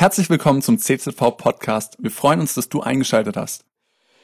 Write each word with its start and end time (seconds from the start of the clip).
Herzlich 0.00 0.30
willkommen 0.30 0.62
zum 0.62 0.78
CZV 0.78 1.36
Podcast. 1.36 1.96
Wir 1.98 2.12
freuen 2.12 2.38
uns, 2.38 2.54
dass 2.54 2.68
du 2.68 2.80
eingeschaltet 2.82 3.36
hast. 3.36 3.64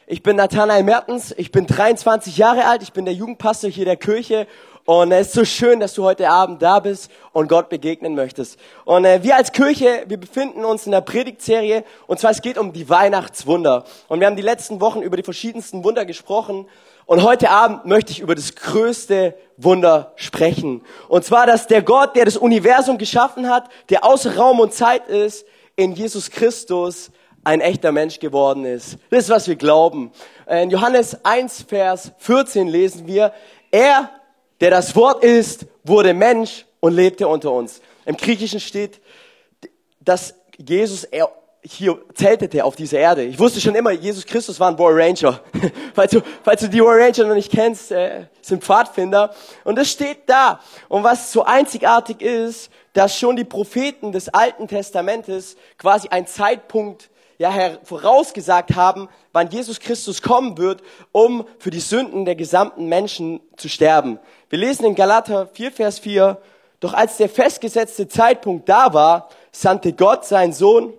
Ich 0.07 0.23
bin 0.23 0.37
Nathanael 0.37 0.85
Mertens, 0.85 1.35
ich 1.37 1.51
bin 1.51 1.67
23 1.67 2.37
Jahre 2.37 2.67
alt, 2.67 2.85
ich 2.85 2.93
bin 2.93 3.07
der 3.07 3.15
Jugendpastor 3.15 3.71
hier 3.71 3.85
der 3.85 3.97
Kirche 3.97 4.47
und 4.85 5.11
es 5.11 5.27
ist 5.27 5.33
so 5.33 5.45
schön, 5.45 5.81
dass 5.81 5.95
du 5.95 6.05
heute 6.05 6.31
Abend 6.31 6.63
da 6.63 6.79
bist 6.79 7.11
und 7.33 7.49
Gott 7.49 7.71
begegnen 7.71 8.15
möchtest. 8.15 8.57
Und 8.85 9.05
äh, 9.05 9.25
wir 9.25 9.35
als 9.35 9.51
Kirche, 9.51 10.05
wir 10.07 10.17
befinden 10.17 10.65
uns 10.65 10.87
in 10.87 10.93
der 10.93 11.01
Predigtserie 11.01 11.83
und 12.07 12.21
zwar 12.21 12.31
es 12.31 12.41
geht 12.41 12.57
um 12.57 12.73
die 12.73 12.89
Weihnachtswunder. 12.89 13.85
Und 14.07 14.21
wir 14.21 14.29
haben 14.29 14.37
die 14.37 14.43
letzten 14.43 14.81
Wochen 14.81 15.03
über 15.03 15.17
die 15.17 15.25
verschiedensten 15.25 15.83
Wunder 15.83 16.05
gesprochen 16.07 16.69
und 17.05 17.25
heute 17.25 17.51
Abend 17.51 17.85
möchte 17.85 18.13
ich 18.13 18.21
über 18.21 18.37
das 18.37 18.55
größte 18.55 19.35
Wunder 19.57 20.13
sprechen. 20.15 20.83
Und 21.09 21.25
zwar, 21.25 21.47
dass 21.47 21.67
der 21.67 21.83
Gott, 21.83 22.15
der 22.15 22.27
das 22.27 22.37
Universum 22.37 22.97
geschaffen 22.97 23.51
hat, 23.51 23.69
der 23.91 24.05
außer 24.05 24.37
Raum 24.37 24.61
und 24.61 24.73
Zeit 24.73 25.09
ist, 25.09 25.45
in 25.77 25.93
Jesus 25.93 26.31
Christus 26.31 27.11
ein 27.45 27.61
echter 27.61 27.93
Mensch 27.93 28.19
geworden 28.19 28.65
ist. 28.65 28.97
Das 29.11 29.25
ist, 29.25 29.31
was 29.31 29.49
wir 29.49 29.57
glauben. 29.57 30.13
In 30.49 30.71
Johannes 30.71 31.25
1, 31.25 31.63
Vers 31.69 32.13
14 32.19 32.69
lesen 32.69 33.07
wir, 33.07 33.33
er, 33.71 34.11
der 34.61 34.71
das 34.71 34.97
Wort 34.97 35.23
ist, 35.23 35.67
wurde 35.85 36.15
Mensch 36.15 36.65
und 36.81 36.95
lebte 36.95 37.29
unter 37.29 37.53
uns. 37.53 37.81
Im 38.07 38.17
Griechischen 38.17 38.61
steht, 38.61 39.01
dass 40.01 40.35
Jesus 40.59 41.05
er 41.05 41.31
hier 41.67 41.99
zeltete 42.13 42.63
auf 42.63 42.77
dieser 42.77 42.99
Erde. 42.99 43.25
Ich 43.25 43.39
wusste 43.39 43.59
schon 43.59 43.75
immer, 43.75 43.91
Jesus 43.91 44.27
Christus 44.27 44.61
war 44.61 44.71
ein 44.71 44.79
War 44.79 44.95
Ranger. 44.95 45.41
falls, 45.95 46.13
du, 46.13 46.21
falls 46.43 46.61
du 46.61 46.69
die 46.69 46.81
War 46.81 46.97
Ranger 46.99 47.27
noch 47.27 47.35
nicht 47.35 47.51
kennst, 47.51 47.91
äh, 47.91 48.27
sind 48.43 48.63
Pfadfinder. 48.63 49.35
Und 49.65 49.77
das 49.77 49.91
steht 49.91 50.29
da. 50.29 50.61
Und 50.89 51.05
was 51.05 51.33
so 51.33 51.43
einzigartig 51.43 52.21
ist, 52.21 52.71
dass 52.95 53.19
schon 53.19 53.37
die 53.37 53.45
Propheten 53.45 54.13
des 54.13 54.31
Alten 54.31 54.67
Testamentes 54.67 55.57
quasi 55.77 56.09
einen 56.09 56.27
Zeitpunkt 56.27 57.11
ja, 57.39 57.53
vorausgesagt 57.83 58.77
haben, 58.77 59.09
wann 59.33 59.51
Jesus 59.51 59.81
Christus 59.81 60.23
kommen 60.23 60.57
wird, 60.57 60.83
um 61.13 61.47
für 61.59 61.71
die 61.71 61.81
Sünden 61.81 62.25
der 62.25 62.37
gesamten 62.37 62.87
Menschen 62.87 63.41
zu 63.57 63.69
sterben. 63.69 64.19
Wir 64.49 64.59
lesen 64.61 64.87
in 64.87 64.95
Galater 64.95 65.49
4, 65.49 65.73
Vers 65.73 65.99
4, 65.99 66.41
doch 66.79 66.95
als 66.95 67.17
der 67.17 67.29
festgesetzte 67.29 68.09
Zeitpunkt 68.09 68.69
da 68.69 68.95
war, 68.95 69.29
sandte 69.51 69.93
Gott 69.93 70.25
seinen 70.25 70.53
Sohn, 70.53 70.93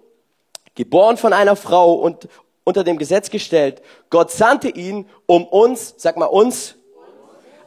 geboren 0.75 1.15
von 1.15 1.31
einer 1.31 1.55
Frau 1.55 1.93
und 1.93 2.27
unter 2.65 2.83
dem 2.83 2.97
Gesetz 2.97 3.29
gestellt. 3.29 3.81
Gott 4.09 4.31
sandte 4.31 4.67
ihn, 4.67 5.07
um 5.27 5.45
uns, 5.45 5.93
sag 5.97 6.17
mal 6.17 6.25
uns, 6.25 6.75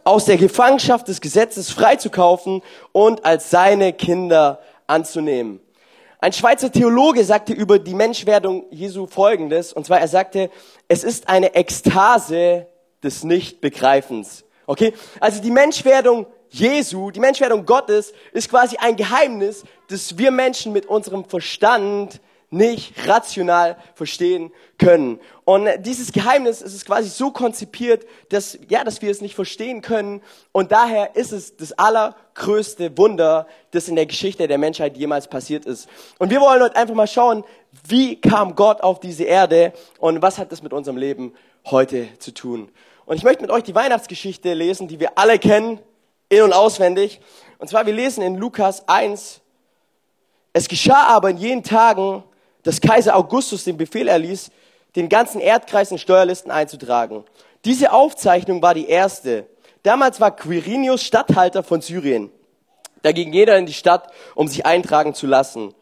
aus 0.08 0.24
der 0.24 0.38
Gefangenschaft 0.38 1.06
des 1.08 1.20
Gesetzes 1.20 1.70
freizukaufen 1.70 2.62
und 2.92 3.26
als 3.26 3.50
seine 3.50 3.92
Kinder 3.92 4.58
anzunehmen. 4.86 5.60
Ein 6.18 6.32
Schweizer 6.32 6.72
Theologe 6.72 7.22
sagte 7.24 7.52
über 7.52 7.78
die 7.78 7.92
Menschwerdung 7.92 8.64
Jesu 8.70 9.06
Folgendes, 9.06 9.74
und 9.74 9.84
zwar 9.84 10.00
er 10.00 10.08
sagte, 10.08 10.48
es 10.88 11.04
ist 11.04 11.28
eine 11.28 11.54
Ekstase 11.54 12.68
des 13.02 13.22
Nichtbegreifens. 13.22 14.44
Okay? 14.66 14.94
Also 15.20 15.42
die 15.42 15.50
Menschwerdung 15.50 16.26
Jesu, 16.48 17.10
die 17.10 17.20
Menschwerdung 17.20 17.66
Gottes 17.66 18.14
ist 18.32 18.48
quasi 18.48 18.78
ein 18.78 18.96
Geheimnis, 18.96 19.62
das 19.90 20.16
wir 20.16 20.30
Menschen 20.30 20.72
mit 20.72 20.86
unserem 20.86 21.26
Verstand 21.26 22.22
nicht 22.50 23.06
rational 23.06 23.76
verstehen 23.94 24.52
können. 24.78 25.20
Und 25.44 25.68
dieses 25.80 26.12
Geheimnis 26.12 26.62
ist 26.62 26.74
es 26.74 26.84
quasi 26.84 27.08
so 27.08 27.30
konzipiert, 27.30 28.06
dass, 28.30 28.58
ja, 28.68 28.84
dass 28.84 29.02
wir 29.02 29.10
es 29.10 29.20
nicht 29.20 29.34
verstehen 29.34 29.82
können. 29.82 30.22
Und 30.52 30.72
daher 30.72 31.14
ist 31.14 31.32
es 31.32 31.56
das 31.56 31.72
allergrößte 31.72 32.96
Wunder, 32.96 33.46
das 33.72 33.88
in 33.88 33.96
der 33.96 34.06
Geschichte 34.06 34.48
der 34.48 34.58
Menschheit 34.58 34.96
jemals 34.96 35.28
passiert 35.28 35.66
ist. 35.66 35.88
Und 36.18 36.30
wir 36.30 36.40
wollen 36.40 36.62
heute 36.62 36.76
einfach 36.76 36.94
mal 36.94 37.06
schauen, 37.06 37.44
wie 37.86 38.18
kam 38.20 38.54
Gott 38.54 38.80
auf 38.80 39.00
diese 39.00 39.24
Erde 39.24 39.72
und 39.98 40.22
was 40.22 40.38
hat 40.38 40.50
das 40.50 40.62
mit 40.62 40.72
unserem 40.72 40.96
Leben 40.96 41.34
heute 41.66 42.08
zu 42.18 42.32
tun. 42.32 42.70
Und 43.04 43.16
ich 43.16 43.24
möchte 43.24 43.42
mit 43.42 43.50
euch 43.50 43.62
die 43.62 43.74
Weihnachtsgeschichte 43.74 44.54
lesen, 44.54 44.88
die 44.88 45.00
wir 45.00 45.18
alle 45.18 45.38
kennen, 45.38 45.80
in 46.28 46.42
und 46.42 46.52
auswendig. 46.52 47.20
Und 47.58 47.68
zwar, 47.68 47.86
wir 47.86 47.94
lesen 47.94 48.22
in 48.22 48.36
Lukas 48.36 48.86
1, 48.88 49.40
es 50.52 50.68
geschah 50.68 51.04
aber 51.08 51.30
in 51.30 51.36
jenen 51.38 51.62
Tagen, 51.62 52.22
dass 52.62 52.80
Kaiser 52.80 53.16
Augustus 53.16 53.64
den 53.64 53.76
Befehl 53.76 54.08
erließ, 54.08 54.50
den 54.96 55.08
ganzen 55.08 55.40
Erdkreis 55.40 55.90
in 55.90 55.98
Steuerlisten 55.98 56.50
einzutragen. 56.50 57.24
Diese 57.64 57.92
Aufzeichnung 57.92 58.62
war 58.62 58.74
die 58.74 58.88
erste. 58.88 59.46
Damals 59.82 60.20
war 60.20 60.34
Quirinius 60.34 61.02
Statthalter 61.02 61.62
von 61.62 61.80
Syrien. 61.80 62.30
Da 63.02 63.12
ging 63.12 63.32
jeder 63.32 63.56
in 63.58 63.66
die 63.66 63.72
Stadt, 63.72 64.10
um 64.34 64.48
sich 64.48 64.66
eintragen 64.66 65.14
zu 65.14 65.26
lassen. 65.26 65.74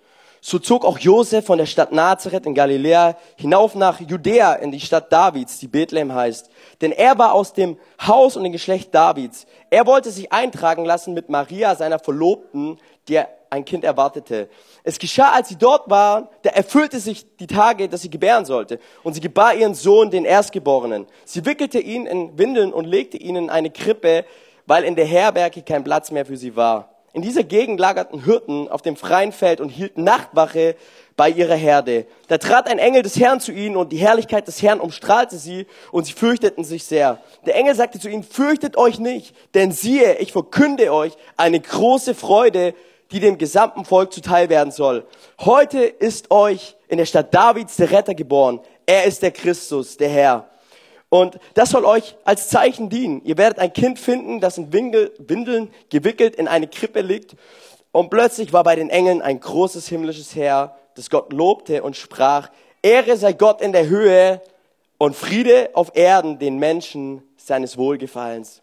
So 0.49 0.61
zog 0.61 0.85
auch 0.85 1.01
Josef 1.01 1.45
von 1.45 1.59
der 1.59 1.67
Stadt 1.67 1.91
Nazareth 1.91 2.47
in 2.47 2.55
Galiläa 2.55 3.17
hinauf 3.35 3.75
nach 3.75 3.99
Judäa 3.99 4.53
in 4.53 4.71
die 4.71 4.79
Stadt 4.79 5.13
Davids, 5.13 5.59
die 5.59 5.67
Bethlehem 5.67 6.15
heißt. 6.15 6.49
Denn 6.81 6.93
er 6.93 7.19
war 7.19 7.33
aus 7.33 7.53
dem 7.53 7.77
Haus 8.07 8.37
und 8.37 8.45
dem 8.45 8.53
Geschlecht 8.53 8.95
Davids. 8.95 9.45
Er 9.71 9.87
wollte 9.87 10.13
sich 10.13 10.33
eintragen 10.33 10.85
lassen 10.85 11.15
mit 11.15 11.29
Maria, 11.29 11.75
seiner 11.75 11.99
Verlobten, 11.99 12.79
die 13.09 13.21
ein 13.51 13.65
Kind 13.65 13.83
erwartete. 13.83 14.49
Es 14.85 15.01
geschah, 15.01 15.33
als 15.33 15.49
sie 15.49 15.57
dort 15.57 15.91
war, 15.91 16.31
da 16.43 16.51
erfüllte 16.51 17.01
sich 17.01 17.27
die 17.39 17.49
Tage, 17.49 17.89
dass 17.89 18.03
sie 18.03 18.11
gebären 18.11 18.45
sollte. 18.45 18.79
Und 19.03 19.15
sie 19.15 19.21
gebar 19.21 19.53
ihren 19.53 19.75
Sohn, 19.75 20.13
den 20.13 20.25
Erstgeborenen. 20.25 21.09
Sie 21.25 21.45
wickelte 21.45 21.81
ihn 21.81 22.07
in 22.07 22.39
Windeln 22.39 22.73
und 22.73 22.85
legte 22.85 23.17
ihn 23.17 23.35
in 23.35 23.51
eine 23.51 23.71
Krippe, 23.71 24.25
weil 24.65 24.85
in 24.85 24.95
der 24.95 25.07
Herberge 25.07 25.63
kein 25.63 25.83
Platz 25.83 26.13
mehr 26.13 26.25
für 26.25 26.37
sie 26.37 26.55
war. 26.55 26.96
In 27.17 27.23
dieser 27.23 27.45
Gegend 27.45 27.81
lagerten 27.81 28.25
Hirten 28.25 28.69
auf 28.69 28.83
dem 28.83 28.95
freien 28.95 29.33
Feld 29.33 29.63
und 29.63 29.71
hielten 29.71 30.05
Nachtwache 30.05 30.77
bei 31.17 31.31
ihrer 31.31 31.55
Herde. 31.55 32.05
Da 32.29 32.37
trat 32.37 32.69
ein 32.69 32.79
Engel 32.79 33.01
des 33.01 33.19
Herrn 33.19 33.41
zu 33.41 33.53
ihnen 33.53 33.75
und 33.75 33.91
die 33.91 33.97
Herrlichkeit 33.97 34.47
des 34.47 34.61
Herrn 34.61 34.81
umstrahlte 34.81 35.39
sie 35.39 35.67
und 35.93 36.05
sie 36.05 36.13
fürchteten 36.13 36.63
sich 36.63 36.85
sehr. 36.85 37.23
Der 37.47 37.57
Engel 37.57 37.75
sagte 37.75 37.99
zu 37.99 38.11
ihnen, 38.11 38.23
fürchtet 38.23 38.77
euch 38.77 38.99
nicht, 38.99 39.35
denn 39.55 39.73
siehe, 39.73 40.19
ich 40.19 40.33
verkünde 40.33 40.93
euch 40.93 41.15
eine 41.39 41.59
große 41.59 42.15
Freude, 42.15 42.75
die 43.11 43.21
dem 43.21 43.39
gesamten 43.39 43.87
Volk 43.87 44.13
zuteil 44.13 44.51
werden 44.51 44.71
soll. 44.71 45.07
Heute 45.41 45.85
ist 45.85 46.31
euch 46.31 46.77
in 46.89 46.99
der 46.99 47.07
Stadt 47.07 47.33
Davids 47.33 47.77
der 47.77 47.93
Retter 47.93 48.15
geboren. 48.15 48.61
Er 48.85 49.05
ist 49.05 49.23
der 49.23 49.31
Christus, 49.31 49.97
der 49.97 50.11
Herr. 50.11 50.51
Und 51.09 51.39
das 51.55 51.71
soll 51.71 51.85
euch 51.85 52.17
als 52.25 52.49
Zeichen 52.49 52.89
dienen. 52.89 53.23
Ihr 53.25 53.39
werdet 53.39 53.59
ein 53.59 53.73
Kind 53.73 53.99
finden, 53.99 54.41
das 54.41 54.59
in 54.59 54.73
Windeln 54.73 55.71
gewickelt 55.89 56.37
in 56.37 56.49
eine 56.49 56.67
Krippe 56.67 57.01
liegt. 57.01 57.37
Und 57.93 58.11
plötzlich 58.11 58.53
war 58.53 58.65
bei 58.65 58.77
den 58.77 58.91
Engeln 58.91 59.23
ein 59.23 59.41
großes 59.41 59.89
himmlisches 59.89 60.35
Heer, 60.35 60.77
das 60.97 61.09
Gott 61.11 61.33
lobte 61.33 61.83
und 61.83 61.97
sprach, 61.97 62.51
Ehre 62.83 63.17
sei 63.17 63.33
Gott 63.33 63.61
in 63.61 63.73
der 63.73 63.89
Höhe 63.89 64.43
und 64.99 65.15
Friede 65.15 65.71
auf 65.75 65.93
Erden 65.95 66.39
den 66.39 66.59
Menschen 66.59 67.23
seines 67.37 67.77
Wohlgefallens. 67.77 68.63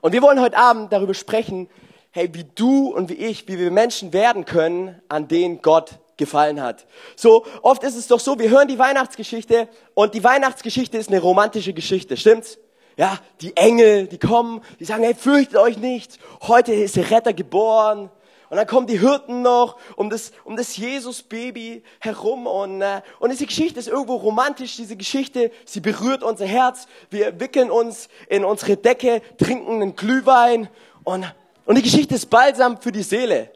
Und 0.00 0.12
wir 0.12 0.22
wollen 0.22 0.40
heute 0.40 0.56
Abend 0.56 0.92
darüber 0.92 1.14
sprechen, 1.14 1.68
hey, 2.10 2.28
wie 2.32 2.44
du 2.54 2.88
und 2.94 3.08
wie 3.08 3.14
ich, 3.14 3.46
wie 3.48 3.58
wir 3.58 3.70
Menschen 3.70 4.12
werden 4.12 4.44
können, 4.44 5.00
an 5.08 5.28
denen 5.28 5.62
Gott 5.62 5.98
gefallen 6.16 6.60
hat. 6.60 6.86
So, 7.16 7.44
oft 7.62 7.82
ist 7.82 7.96
es 7.96 8.08
doch 8.08 8.20
so, 8.20 8.38
wir 8.38 8.50
hören 8.50 8.68
die 8.68 8.78
Weihnachtsgeschichte 8.78 9.68
und 9.94 10.14
die 10.14 10.24
Weihnachtsgeschichte 10.24 10.98
ist 10.98 11.08
eine 11.08 11.20
romantische 11.20 11.72
Geschichte, 11.72 12.16
stimmt's? 12.16 12.58
Ja, 12.96 13.18
die 13.42 13.54
Engel, 13.56 14.06
die 14.06 14.18
kommen, 14.18 14.62
die 14.80 14.86
sagen, 14.86 15.02
hey, 15.02 15.14
fürchtet 15.14 15.58
euch 15.58 15.76
nicht, 15.76 16.18
heute 16.42 16.72
ist 16.72 16.96
der 16.96 17.10
Retter 17.10 17.34
geboren. 17.34 18.10
Und 18.48 18.56
dann 18.56 18.66
kommen 18.66 18.86
die 18.86 19.00
Hirten 19.00 19.42
noch 19.42 19.76
um 19.96 20.08
das, 20.08 20.30
um 20.44 20.56
das 20.56 20.76
Jesus-Baby 20.76 21.82
herum. 21.98 22.46
Und, 22.46 22.80
äh, 22.80 23.02
und 23.18 23.32
diese 23.32 23.44
Geschichte 23.44 23.80
ist 23.80 23.88
irgendwo 23.88 24.14
romantisch. 24.14 24.76
Diese 24.76 24.94
Geschichte, 24.94 25.50
sie 25.64 25.80
berührt 25.80 26.22
unser 26.22 26.46
Herz. 26.46 26.86
Wir 27.10 27.40
wickeln 27.40 27.72
uns 27.72 28.08
in 28.28 28.44
unsere 28.44 28.76
Decke, 28.76 29.20
trinken 29.36 29.82
einen 29.82 29.96
Glühwein. 29.96 30.68
Und 31.02 31.26
und 31.66 31.76
die 31.76 31.82
Geschichte 31.82 32.14
ist 32.14 32.30
balsam 32.30 32.80
für 32.80 32.92
die 32.92 33.02
Seele. 33.02 33.50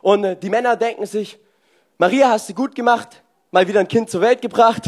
Und 0.00 0.24
äh, 0.24 0.36
die 0.36 0.48
Männer 0.48 0.76
denken 0.76 1.04
sich, 1.04 1.38
Maria, 2.00 2.30
hast 2.30 2.48
du 2.48 2.54
gut 2.54 2.76
gemacht, 2.76 3.24
mal 3.50 3.66
wieder 3.66 3.80
ein 3.80 3.88
Kind 3.88 4.08
zur 4.08 4.20
Welt 4.20 4.40
gebracht. 4.40 4.84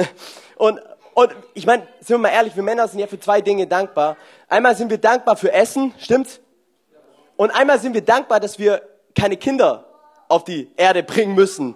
und, 0.56 0.80
und 1.14 1.30
ich 1.52 1.66
meine, 1.66 1.82
sind 1.98 2.10
wir 2.10 2.18
mal 2.18 2.28
ehrlich, 2.28 2.54
wir 2.54 2.62
Männer 2.62 2.86
sind 2.86 3.00
ja 3.00 3.08
für 3.08 3.18
zwei 3.18 3.40
Dinge 3.40 3.66
dankbar. 3.66 4.16
Einmal 4.48 4.76
sind 4.76 4.88
wir 4.88 4.98
dankbar 4.98 5.34
für 5.34 5.52
Essen, 5.52 5.92
stimmt's? 5.98 6.38
Und 7.36 7.50
einmal 7.50 7.80
sind 7.80 7.92
wir 7.92 8.02
dankbar, 8.02 8.38
dass 8.38 8.56
wir 8.60 8.82
keine 9.16 9.36
Kinder 9.36 9.84
auf 10.28 10.44
die 10.44 10.70
Erde 10.76 11.02
bringen 11.02 11.34
müssen. 11.34 11.74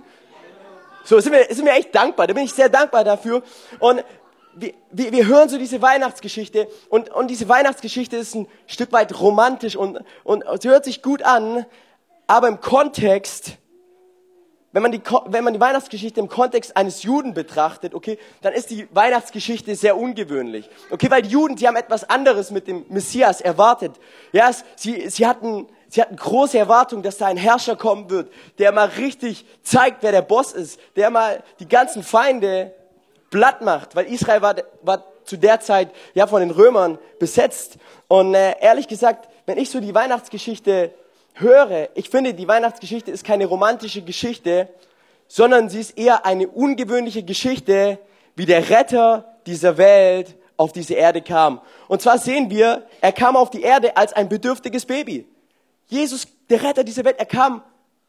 So 1.03 1.19
sind 1.19 1.33
wir, 1.33 1.53
sind 1.53 1.65
wir 1.65 1.73
echt 1.73 1.93
dankbar. 1.93 2.29
Da 2.29 2.35
bin 2.35 2.45
ich 2.45 2.53
sehr 2.53 2.69
dankbar 2.69 3.03
dafür. 3.03 3.43
Und 3.81 4.05
wir, 4.55 4.75
wir, 4.93 5.11
wir 5.11 5.27
hören 5.27 5.49
so 5.49 5.59
diese 5.59 5.83
Weihnachtsgeschichte 5.83 6.69
und, 6.89 7.11
und 7.11 7.27
diese 7.33 7.49
Weihnachtsgeschichte 7.49 8.17
ist 8.17 8.37
ein 8.37 8.47
Stück 8.69 8.93
weit 8.93 9.19
romantisch 9.21 9.75
und, 9.75 9.99
und 10.23 10.45
sie 10.63 10.69
hört 10.69 10.85
sich 10.85 11.03
gut 11.03 11.25
an, 11.25 11.67
aber 12.29 12.47
im 12.47 12.61
Kontext, 12.61 13.59
wenn 14.73 14.83
man, 14.83 14.93
die, 14.93 15.01
wenn 15.27 15.45
man 15.45 15.55
die 15.55 15.61
Weihnachtsgeschichte 15.61 16.21
im 16.21 16.29
Kontext 16.29 16.77
eines 16.77 17.03
Juden 17.03 17.33
betrachtet, 17.33 17.95
okay, 17.95 18.19
dann 18.43 18.53
ist 18.53 18.71
die 18.71 18.87
Weihnachtsgeschichte 18.93 19.75
sehr 19.75 19.97
ungewöhnlich. 19.97 20.69
Okay, 20.91 21.11
weil 21.11 21.23
die 21.23 21.31
Juden, 21.31 21.57
die 21.57 21.67
haben 21.67 21.77
etwas 21.77 22.09
anderes 22.09 22.51
mit 22.51 22.67
dem 22.67 22.85
Messias 22.89 23.41
erwartet. 23.41 23.93
Ja, 24.33 24.51
sie, 24.77 25.09
sie 25.09 25.27
hatten 25.27 25.67
sie 25.89 26.03
hatten 26.03 26.17
große 26.17 26.59
Erwartungen, 26.59 27.03
dass 27.03 27.17
da 27.19 27.27
ein 27.27 27.37
Herrscher 27.39 27.77
kommen 27.77 28.11
wird, 28.11 28.31
der 28.59 28.73
mal 28.73 28.89
richtig 28.89 29.47
zeigt, 29.63 30.03
wer 30.03 30.13
der 30.13 30.23
Boss 30.23 30.53
ist, 30.53 30.79
der 30.97 31.11
mal 31.11 31.43
die 31.61 31.69
ganzen 31.69 32.03
Feinde 32.03 32.75
platt 33.31 33.63
macht, 33.63 33.97
weil 33.97 34.07
Israel 34.07 34.43
war, 34.43 34.55
war 34.83 35.05
zu 35.25 35.37
der 35.37 35.61
Zeit 35.61 35.91
ja 36.15 36.27
von 36.27 36.41
den 36.41 36.51
Römern 36.51 36.99
besetzt. 37.19 37.79
Und 38.07 38.35
äh, 38.35 38.55
ehrlich 38.61 38.89
gesagt, 38.89 39.29
wenn 39.47 39.59
ich 39.59 39.71
so 39.71 39.81
die 39.81 39.95
Weihnachtsgeschichte 39.95 40.93
höre, 41.41 41.89
ich 41.95 42.11
finde, 42.11 42.35
die 42.35 42.49
Weihnachtsgeschichte 42.49 43.11
ist 43.11 43.25
keine 43.25 43.47
romantische 43.47 44.03
Geschichte, 44.03 44.69
sondern 45.27 45.69
sie 45.69 45.81
ist 45.81 45.99
eher 45.99 46.25
eine 46.25 46.49
ungewöhnliche 46.49 47.23
Geschichte, 47.23 47.99
wie 48.35 48.47
der 48.47 48.71
Retter 48.71 49.37
dieser 49.47 49.77
Welt 49.77 50.35
auf 50.57 50.73
diese 50.73 50.95
Erde 50.95 51.23
kam. 51.23 51.61
Und 51.87 52.03
zwar 52.03 52.19
sehen 52.19 52.51
wir, 52.51 52.87
er 53.01 53.13
kam 53.13 53.37
auf 53.37 53.51
die 53.51 53.63
Erde 53.63 53.97
als 53.97 54.13
ein 54.13 54.29
bedürftiges 54.29 54.87
Baby. 54.87 55.27
Jesus, 55.87 56.27
der 56.51 56.63
Retter 56.63 56.85
dieser 56.85 57.05
Welt, 57.05 57.17
er 57.19 57.27
kam 57.27 57.63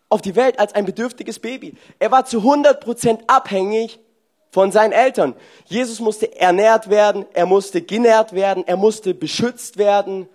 auf 0.10 0.22
die 0.22 0.36
Welt 0.36 0.60
als 0.60 0.74
ein 0.74 0.86
bedürftiges 0.86 1.40
Baby. 1.40 1.76
Er 2.00 2.12
war 2.12 2.26
zu 2.26 2.40
100 2.40 2.84
Prozent 2.84 3.22
abhängig 3.28 4.00
von 4.52 4.72
seinen 4.72 4.92
Eltern. 4.92 5.36
Jesus 5.66 6.00
musste 6.00 6.36
ernährt 6.36 6.90
werden, 6.90 7.26
er 7.34 7.46
musste 7.46 7.82
genährt 7.82 8.34
werden, 8.34 8.64
er 8.68 8.78
musste 8.78 9.14
beschützt 9.14 9.78
werden. 9.78 10.28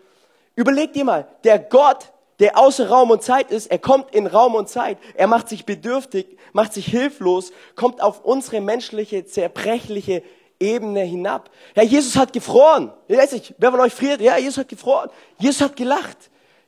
Überleg 0.54 0.92
dir 0.92 1.04
mal, 1.04 1.26
der 1.42 1.58
Gott, 1.58 2.12
der 2.40 2.58
außer 2.58 2.88
Raum 2.88 3.10
und 3.10 3.22
Zeit 3.22 3.50
ist, 3.50 3.66
er 3.66 3.78
kommt 3.78 4.14
in 4.14 4.26
Raum 4.26 4.54
und 4.54 4.68
Zeit, 4.68 4.98
er 5.14 5.26
macht 5.26 5.48
sich 5.48 5.64
bedürftig, 5.64 6.38
macht 6.52 6.72
sich 6.72 6.86
hilflos, 6.86 7.52
kommt 7.76 8.02
auf 8.02 8.24
unsere 8.24 8.60
menschliche, 8.60 9.24
zerbrechliche 9.24 10.22
Ebene 10.60 11.00
hinab. 11.00 11.50
Ja, 11.74 11.82
Jesus 11.82 12.16
hat 12.16 12.32
gefroren. 12.32 12.92
Ich 13.08 13.16
weiß 13.16 13.32
nicht, 13.32 13.54
wer 13.58 13.70
von 13.70 13.80
euch 13.80 13.92
friert? 13.92 14.20
Ja, 14.20 14.36
Jesus 14.36 14.58
hat 14.58 14.68
gefroren. 14.68 15.10
Jesus 15.38 15.60
hat 15.60 15.76
gelacht. 15.76 16.16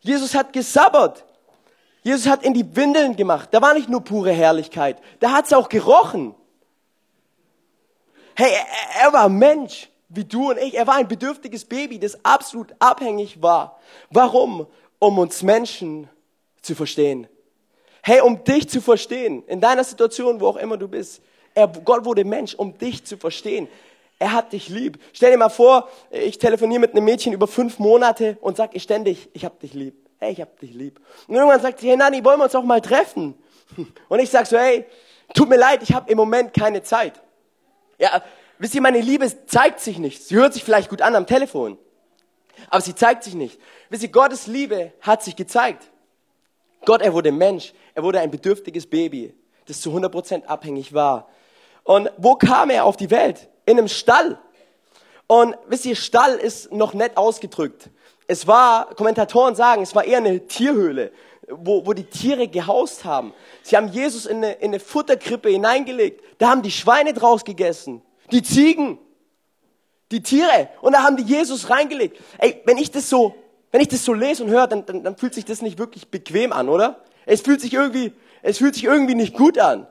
Jesus 0.00 0.34
hat 0.34 0.52
gesabbert. 0.52 1.24
Jesus 2.02 2.26
hat 2.26 2.44
in 2.44 2.54
die 2.54 2.76
Windeln 2.76 3.16
gemacht. 3.16 3.48
Da 3.52 3.60
war 3.60 3.74
nicht 3.74 3.88
nur 3.88 4.02
pure 4.02 4.32
Herrlichkeit. 4.32 4.98
Da 5.18 5.32
hat 5.32 5.46
es 5.46 5.52
auch 5.52 5.68
gerochen. 5.68 6.34
Hey, 8.34 8.52
er, 8.52 9.06
er 9.06 9.12
war 9.12 9.28
Mensch, 9.28 9.88
wie 10.08 10.24
du 10.24 10.50
und 10.50 10.58
ich. 10.58 10.74
Er 10.74 10.86
war 10.86 10.96
ein 10.96 11.08
bedürftiges 11.08 11.64
Baby, 11.64 11.98
das 11.98 12.24
absolut 12.24 12.74
abhängig 12.78 13.42
war. 13.42 13.80
Warum? 14.10 14.66
Um 15.06 15.20
uns 15.20 15.44
Menschen 15.44 16.08
zu 16.62 16.74
verstehen. 16.74 17.28
Hey, 18.02 18.22
um 18.22 18.42
dich 18.42 18.68
zu 18.68 18.80
verstehen, 18.80 19.44
in 19.46 19.60
deiner 19.60 19.84
Situation, 19.84 20.40
wo 20.40 20.48
auch 20.48 20.56
immer 20.56 20.76
du 20.76 20.88
bist. 20.88 21.22
Er, 21.54 21.68
Gott 21.68 22.04
wurde 22.04 22.24
Mensch, 22.24 22.56
um 22.56 22.76
dich 22.76 23.04
zu 23.04 23.16
verstehen. 23.16 23.68
Er 24.18 24.32
hat 24.32 24.52
dich 24.52 24.68
lieb. 24.68 24.98
Stell 25.12 25.30
dir 25.30 25.38
mal 25.38 25.48
vor, 25.48 25.88
ich 26.10 26.38
telefoniere 26.38 26.80
mit 26.80 26.90
einem 26.90 27.04
Mädchen 27.04 27.32
über 27.32 27.46
fünf 27.46 27.78
Monate 27.78 28.36
und 28.40 28.56
sag 28.56 28.74
ihr 28.74 28.80
ständig, 28.80 29.28
ich 29.32 29.44
hab 29.44 29.60
dich 29.60 29.74
lieb. 29.74 29.94
Hey, 30.18 30.32
ich 30.32 30.40
hab 30.40 30.58
dich 30.58 30.74
lieb. 30.74 31.00
Und 31.28 31.36
irgendwann 31.36 31.60
sagt 31.60 31.78
sie, 31.78 31.88
hey 31.88 31.96
Nani, 31.96 32.24
wollen 32.24 32.40
wir 32.40 32.44
uns 32.44 32.56
auch 32.56 32.64
mal 32.64 32.80
treffen? 32.80 33.34
Und 34.08 34.18
ich 34.18 34.30
sag 34.30 34.48
so, 34.48 34.58
hey, 34.58 34.86
tut 35.34 35.48
mir 35.48 35.56
leid, 35.56 35.84
ich 35.84 35.92
habe 35.92 36.10
im 36.10 36.16
Moment 36.16 36.52
keine 36.52 36.82
Zeit. 36.82 37.22
Ja, 37.96 38.24
wisst 38.58 38.74
ihr, 38.74 38.80
meine 38.80 39.00
Liebe 39.00 39.30
zeigt 39.46 39.78
sich 39.78 39.98
nicht. 39.98 40.24
Sie 40.24 40.34
hört 40.34 40.52
sich 40.52 40.64
vielleicht 40.64 40.90
gut 40.90 41.00
an 41.00 41.14
am 41.14 41.28
Telefon, 41.28 41.78
aber 42.70 42.80
sie 42.80 42.94
zeigt 42.94 43.24
sich 43.24 43.34
nicht. 43.34 43.60
Wisst 43.90 44.02
ihr, 44.02 44.10
Gottes 44.10 44.46
Liebe 44.46 44.92
hat 45.00 45.22
sich 45.22 45.36
gezeigt. 45.36 45.90
Gott, 46.84 47.02
er 47.02 47.12
wurde 47.12 47.32
Mensch. 47.32 47.72
Er 47.94 48.02
wurde 48.02 48.20
ein 48.20 48.30
bedürftiges 48.30 48.86
Baby, 48.86 49.34
das 49.66 49.80
zu 49.80 49.90
100% 49.90 50.44
abhängig 50.44 50.92
war 50.92 51.28
und 51.86 52.10
wo 52.16 52.34
kam 52.34 52.70
er 52.70 52.84
auf 52.84 52.96
die 52.96 53.10
Welt? 53.10 53.48
In 53.64 53.78
einem 53.78 53.88
Stall. 53.88 54.38
Und 55.28 55.56
wisst 55.68 55.86
ihr, 55.86 55.94
Stall 55.94 56.34
ist 56.34 56.72
noch 56.72 56.94
nett 56.94 57.16
ausgedrückt. 57.16 57.90
Es 58.26 58.46
war, 58.46 58.92
Kommentatoren 58.96 59.54
sagen, 59.54 59.82
es 59.82 59.94
war 59.94 60.04
eher 60.04 60.18
eine 60.18 60.46
Tierhöhle, 60.48 61.12
wo, 61.48 61.86
wo 61.86 61.92
die 61.92 62.04
Tiere 62.04 62.48
gehaust 62.48 63.04
haben. 63.04 63.32
Sie 63.62 63.76
haben 63.76 63.88
Jesus 63.88 64.26
in 64.26 64.38
eine, 64.38 64.54
in 64.54 64.70
eine 64.70 64.80
Futterkrippe 64.80 65.48
hineingelegt. 65.48 66.24
Da 66.38 66.48
haben 66.50 66.62
die 66.62 66.72
Schweine 66.72 67.12
draus 67.12 67.44
gegessen, 67.44 68.02
die 68.32 68.42
Ziegen, 68.42 68.98
die 70.10 70.22
Tiere. 70.22 70.68
Und 70.80 70.92
da 70.92 71.02
haben 71.02 71.16
die 71.16 71.24
Jesus 71.24 71.70
reingelegt. 71.70 72.18
Ey, 72.38 72.62
wenn 72.64 72.78
ich 72.78 72.90
das 72.90 73.08
so, 73.08 73.34
wenn 73.72 73.80
ich 73.80 73.88
das 73.88 74.04
so 74.04 74.12
lese 74.12 74.44
und 74.44 74.50
höre, 74.50 74.66
dann, 74.66 74.86
dann, 74.86 75.02
dann 75.02 75.16
fühlt 75.16 75.34
sich 75.34 75.44
das 75.44 75.62
nicht 75.62 75.78
wirklich 75.78 76.08
bequem 76.08 76.52
an, 76.52 76.68
oder? 76.68 77.00
Es 77.26 77.40
fühlt 77.40 77.60
sich 77.60 77.72
irgendwie, 77.72 78.12
es 78.42 78.58
fühlt 78.58 78.74
sich 78.74 78.84
irgendwie 78.84 79.14
nicht 79.14 79.34
gut 79.34 79.58
an. 79.58 79.86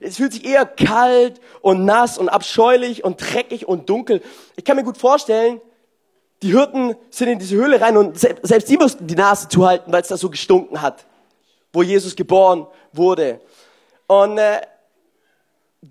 Es 0.00 0.16
fühlt 0.16 0.32
sich 0.32 0.44
eher 0.44 0.66
kalt 0.66 1.40
und 1.62 1.84
nass 1.84 2.18
und 2.18 2.28
abscheulich 2.28 3.04
und 3.04 3.18
dreckig 3.18 3.66
und 3.66 3.88
dunkel. 3.88 4.20
Ich 4.56 4.64
kann 4.64 4.76
mir 4.76 4.84
gut 4.84 4.98
vorstellen, 4.98 5.60
die 6.42 6.50
Hirten 6.52 6.94
sind 7.10 7.28
in 7.28 7.38
diese 7.38 7.56
Höhle 7.56 7.80
rein 7.80 7.96
und 7.96 8.18
selbst 8.18 8.68
die 8.68 8.76
mussten 8.76 9.06
die 9.06 9.14
Nase 9.14 9.48
zuhalten, 9.48 9.92
weil 9.92 10.02
es 10.02 10.08
da 10.08 10.16
so 10.16 10.28
gestunken 10.28 10.82
hat, 10.82 11.06
wo 11.72 11.82
Jesus 11.82 12.14
geboren 12.16 12.66
wurde. 12.92 13.40
Und 14.06 14.36
äh, 14.36 14.60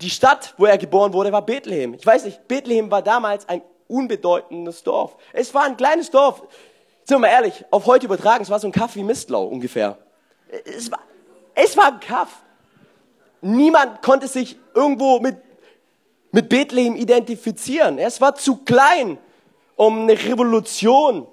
die 0.00 0.10
Stadt, 0.10 0.54
wo 0.58 0.66
er 0.66 0.78
geboren 0.78 1.12
wurde, 1.12 1.32
war 1.32 1.42
Bethlehem. 1.42 1.94
Ich 1.94 2.04
weiß 2.04 2.24
nicht, 2.24 2.46
Bethlehem 2.48 2.90
war 2.90 3.02
damals 3.02 3.48
ein 3.48 3.62
unbedeutendes 3.88 4.82
Dorf. 4.82 5.16
Es 5.32 5.54
war 5.54 5.64
ein 5.64 5.76
kleines 5.76 6.10
Dorf. 6.10 6.42
Sind 7.04 7.16
wir 7.16 7.20
mal 7.20 7.28
ehrlich, 7.28 7.64
auf 7.70 7.86
heute 7.86 8.06
übertragen, 8.06 8.42
es 8.42 8.50
war 8.50 8.58
so 8.58 8.68
ein 8.68 8.72
Kaff 8.72 8.96
wie 8.96 9.02
Mistlau 9.02 9.44
ungefähr. 9.44 9.96
Es 10.64 10.90
war, 10.90 11.00
es 11.54 11.76
war 11.76 11.86
ein 11.86 12.00
Kaff. 12.00 12.42
Niemand 13.40 14.02
konnte 14.02 14.28
sich 14.28 14.58
irgendwo 14.74 15.20
mit, 15.20 15.36
mit 16.32 16.48
Bethlehem 16.48 16.96
identifizieren. 16.96 17.98
Es 17.98 18.20
war 18.20 18.34
zu 18.34 18.56
klein, 18.56 19.18
um 19.76 20.02
eine 20.02 20.12
Revolution 20.12 21.26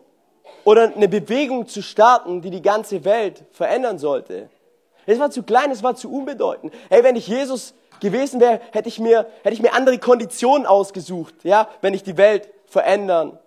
oder 0.64 0.94
eine 0.96 1.10
Bewegung 1.10 1.68
zu 1.68 1.82
starten, 1.82 2.42
die 2.42 2.52
die 2.52 2.62
ganze 2.62 3.04
Welt 3.04 3.44
verändern 3.52 3.98
sollte. 3.98 4.50
Es 5.06 5.20
war 5.20 5.32
zu 5.32 5.44
klein, 5.44 5.72
es 5.72 5.84
war 5.84 5.96
zu 5.96 6.12
unbedeutend. 6.12 6.74
Hey, 6.90 7.04
wenn 7.04 7.16
ich 7.16 7.28
Jesus 7.28 7.74
gewesen 8.00 8.40
wäre, 8.40 8.60
hätte 8.72 8.90
ich 8.90 9.00
mir, 9.00 9.28
hätte 9.44 9.54
ich 9.54 9.62
mir 9.62 9.74
andere 9.74 9.98
Konditionen 9.98 10.66
ausgesucht, 10.66 11.36
ja, 11.44 11.70
wenn 11.82 11.94
ich 11.94 12.04
die 12.04 12.18
Welt 12.18 12.50
verändern 12.66 13.38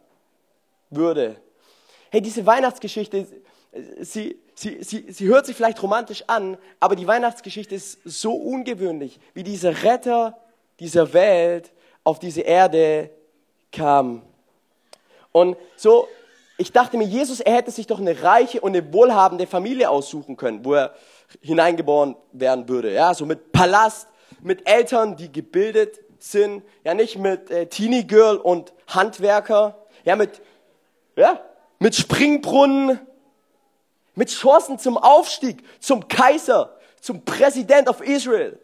würde. 0.90 1.36
Hey, 2.10 2.22
diese 2.22 2.46
Weihnachtsgeschichte, 2.46 3.26
sie, 4.00 4.38
sie, 4.54 4.82
sie, 4.82 5.12
sie 5.12 5.26
hört 5.26 5.46
sich 5.46 5.56
vielleicht 5.56 5.82
romantisch 5.82 6.24
an, 6.26 6.56
aber 6.80 6.96
die 6.96 7.06
Weihnachtsgeschichte 7.06 7.74
ist 7.74 7.98
so 8.04 8.32
ungewöhnlich, 8.32 9.20
wie 9.34 9.42
dieser 9.42 9.82
Retter 9.82 10.38
dieser 10.80 11.12
Welt 11.12 11.72
auf 12.04 12.18
diese 12.18 12.42
Erde 12.42 13.10
kam. 13.72 14.22
Und 15.32 15.56
so, 15.76 16.08
ich 16.58 16.72
dachte 16.72 16.96
mir, 16.96 17.04
Jesus, 17.04 17.40
er 17.40 17.56
hätte 17.56 17.70
sich 17.70 17.86
doch 17.86 18.00
eine 18.00 18.22
reiche 18.22 18.60
und 18.60 18.74
eine 18.74 18.92
wohlhabende 18.92 19.46
Familie 19.46 19.90
aussuchen 19.90 20.36
können, 20.36 20.64
wo 20.64 20.74
er 20.74 20.94
hineingeboren 21.40 22.16
werden 22.32 22.68
würde. 22.68 22.92
Ja, 22.92 23.14
so 23.14 23.26
mit 23.26 23.52
Palast, 23.52 24.08
mit 24.40 24.68
Eltern, 24.68 25.16
die 25.16 25.30
gebildet 25.30 26.00
sind, 26.18 26.62
ja 26.84 26.94
nicht 26.94 27.18
mit 27.18 27.50
äh, 27.50 27.66
Teenie 27.66 28.04
Girl 28.04 28.36
und 28.36 28.72
Handwerker, 28.88 29.86
ja 30.04 30.16
mit, 30.16 30.40
ja, 31.16 31.40
mit 31.78 31.94
Springbrunnen, 31.94 33.00
mit 34.14 34.30
Chancen 34.30 34.78
zum 34.78 34.96
Aufstieg, 34.96 35.62
zum 35.80 36.08
Kaiser, 36.08 36.76
zum 37.00 37.24
Präsident 37.24 37.88
of 37.88 38.00
Israel. 38.00 38.58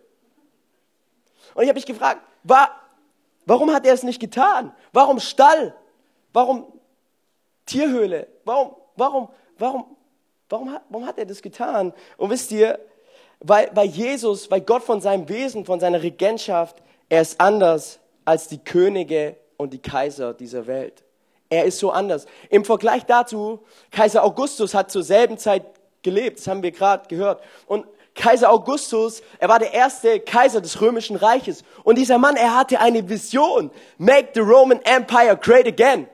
Und 1.54 1.62
ich 1.62 1.68
habe 1.68 1.76
mich 1.76 1.86
gefragt, 1.86 2.22
war, 2.42 2.70
warum 3.44 3.72
hat 3.72 3.86
er 3.86 3.94
es 3.94 4.02
nicht 4.02 4.20
getan? 4.20 4.74
Warum 4.92 5.20
Stall? 5.20 5.74
Warum 6.32 6.72
Tierhöhle? 7.66 8.28
Warum, 8.44 8.74
warum, 8.96 9.28
warum, 9.58 9.96
warum, 10.52 10.70
hat, 10.70 10.82
warum 10.90 11.06
hat 11.06 11.18
er 11.18 11.24
das 11.24 11.42
getan? 11.42 11.92
Und 12.16 12.30
wisst 12.30 12.52
ihr, 12.52 12.78
weil, 13.40 13.70
weil 13.74 13.88
Jesus, 13.88 14.50
weil 14.50 14.60
Gott 14.60 14.84
von 14.84 15.00
seinem 15.00 15.28
Wesen, 15.28 15.64
von 15.64 15.80
seiner 15.80 16.02
Regentschaft, 16.02 16.76
er 17.08 17.22
ist 17.22 17.40
anders 17.40 17.98
als 18.24 18.46
die 18.46 18.58
Könige 18.58 19.36
und 19.56 19.72
die 19.72 19.80
Kaiser 19.80 20.34
dieser 20.34 20.66
Welt. 20.66 21.02
Er 21.48 21.64
ist 21.64 21.78
so 21.78 21.90
anders. 21.90 22.26
Im 22.50 22.64
Vergleich 22.64 23.04
dazu, 23.04 23.60
Kaiser 23.90 24.22
Augustus 24.22 24.74
hat 24.74 24.90
zur 24.90 25.02
selben 25.02 25.38
Zeit 25.38 25.64
gelebt, 26.02 26.38
das 26.38 26.46
haben 26.46 26.62
wir 26.62 26.70
gerade 26.70 27.08
gehört. 27.08 27.42
Und 27.66 27.86
Kaiser 28.14 28.50
Augustus, 28.50 29.22
er 29.38 29.48
war 29.48 29.58
der 29.58 29.72
erste 29.72 30.20
Kaiser 30.20 30.60
des 30.60 30.80
römischen 30.80 31.16
Reiches. 31.16 31.64
Und 31.82 31.96
dieser 31.96 32.18
Mann, 32.18 32.36
er 32.36 32.56
hatte 32.56 32.78
eine 32.78 33.08
Vision. 33.08 33.70
Make 33.96 34.30
the 34.34 34.40
Roman 34.40 34.80
Empire 34.82 35.36
great 35.36 35.66
again. 35.66 36.06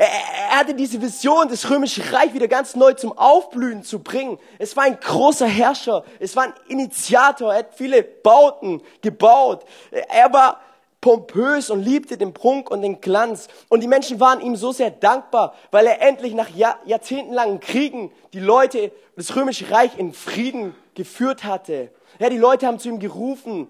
Er, 0.00 0.56
hatte 0.56 0.72
diese 0.72 1.02
Vision, 1.02 1.46
das 1.48 1.68
römische 1.68 2.10
Reich 2.10 2.32
wieder 2.32 2.48
ganz 2.48 2.74
neu 2.74 2.94
zum 2.94 3.16
Aufblühen 3.18 3.82
zu 3.82 3.98
bringen. 3.98 4.38
Es 4.58 4.74
war 4.74 4.84
ein 4.84 4.98
großer 4.98 5.46
Herrscher. 5.46 6.04
Es 6.18 6.34
war 6.36 6.44
ein 6.44 6.54
Initiator. 6.68 7.52
Er 7.52 7.58
hat 7.58 7.74
viele 7.74 8.02
Bauten 8.02 8.80
gebaut. 9.02 9.66
Er 9.90 10.32
war 10.32 10.58
pompös 11.02 11.68
und 11.68 11.82
liebte 11.82 12.16
den 12.16 12.32
Prunk 12.32 12.70
und 12.70 12.80
den 12.80 13.02
Glanz. 13.02 13.48
Und 13.68 13.82
die 13.82 13.88
Menschen 13.88 14.20
waren 14.20 14.40
ihm 14.40 14.56
so 14.56 14.72
sehr 14.72 14.90
dankbar, 14.90 15.54
weil 15.70 15.86
er 15.86 16.00
endlich 16.00 16.32
nach 16.32 16.48
Jahr, 16.48 16.78
jahrzehntelangen 16.86 17.60
Kriegen 17.60 18.10
die 18.32 18.40
Leute, 18.40 18.92
das 19.16 19.36
römische 19.36 19.70
Reich 19.70 19.98
in 19.98 20.14
Frieden 20.14 20.74
geführt 20.94 21.44
hatte. 21.44 21.92
Ja, 22.18 22.30
die 22.30 22.38
Leute 22.38 22.66
haben 22.66 22.78
zu 22.78 22.88
ihm 22.88 23.00
gerufen, 23.00 23.68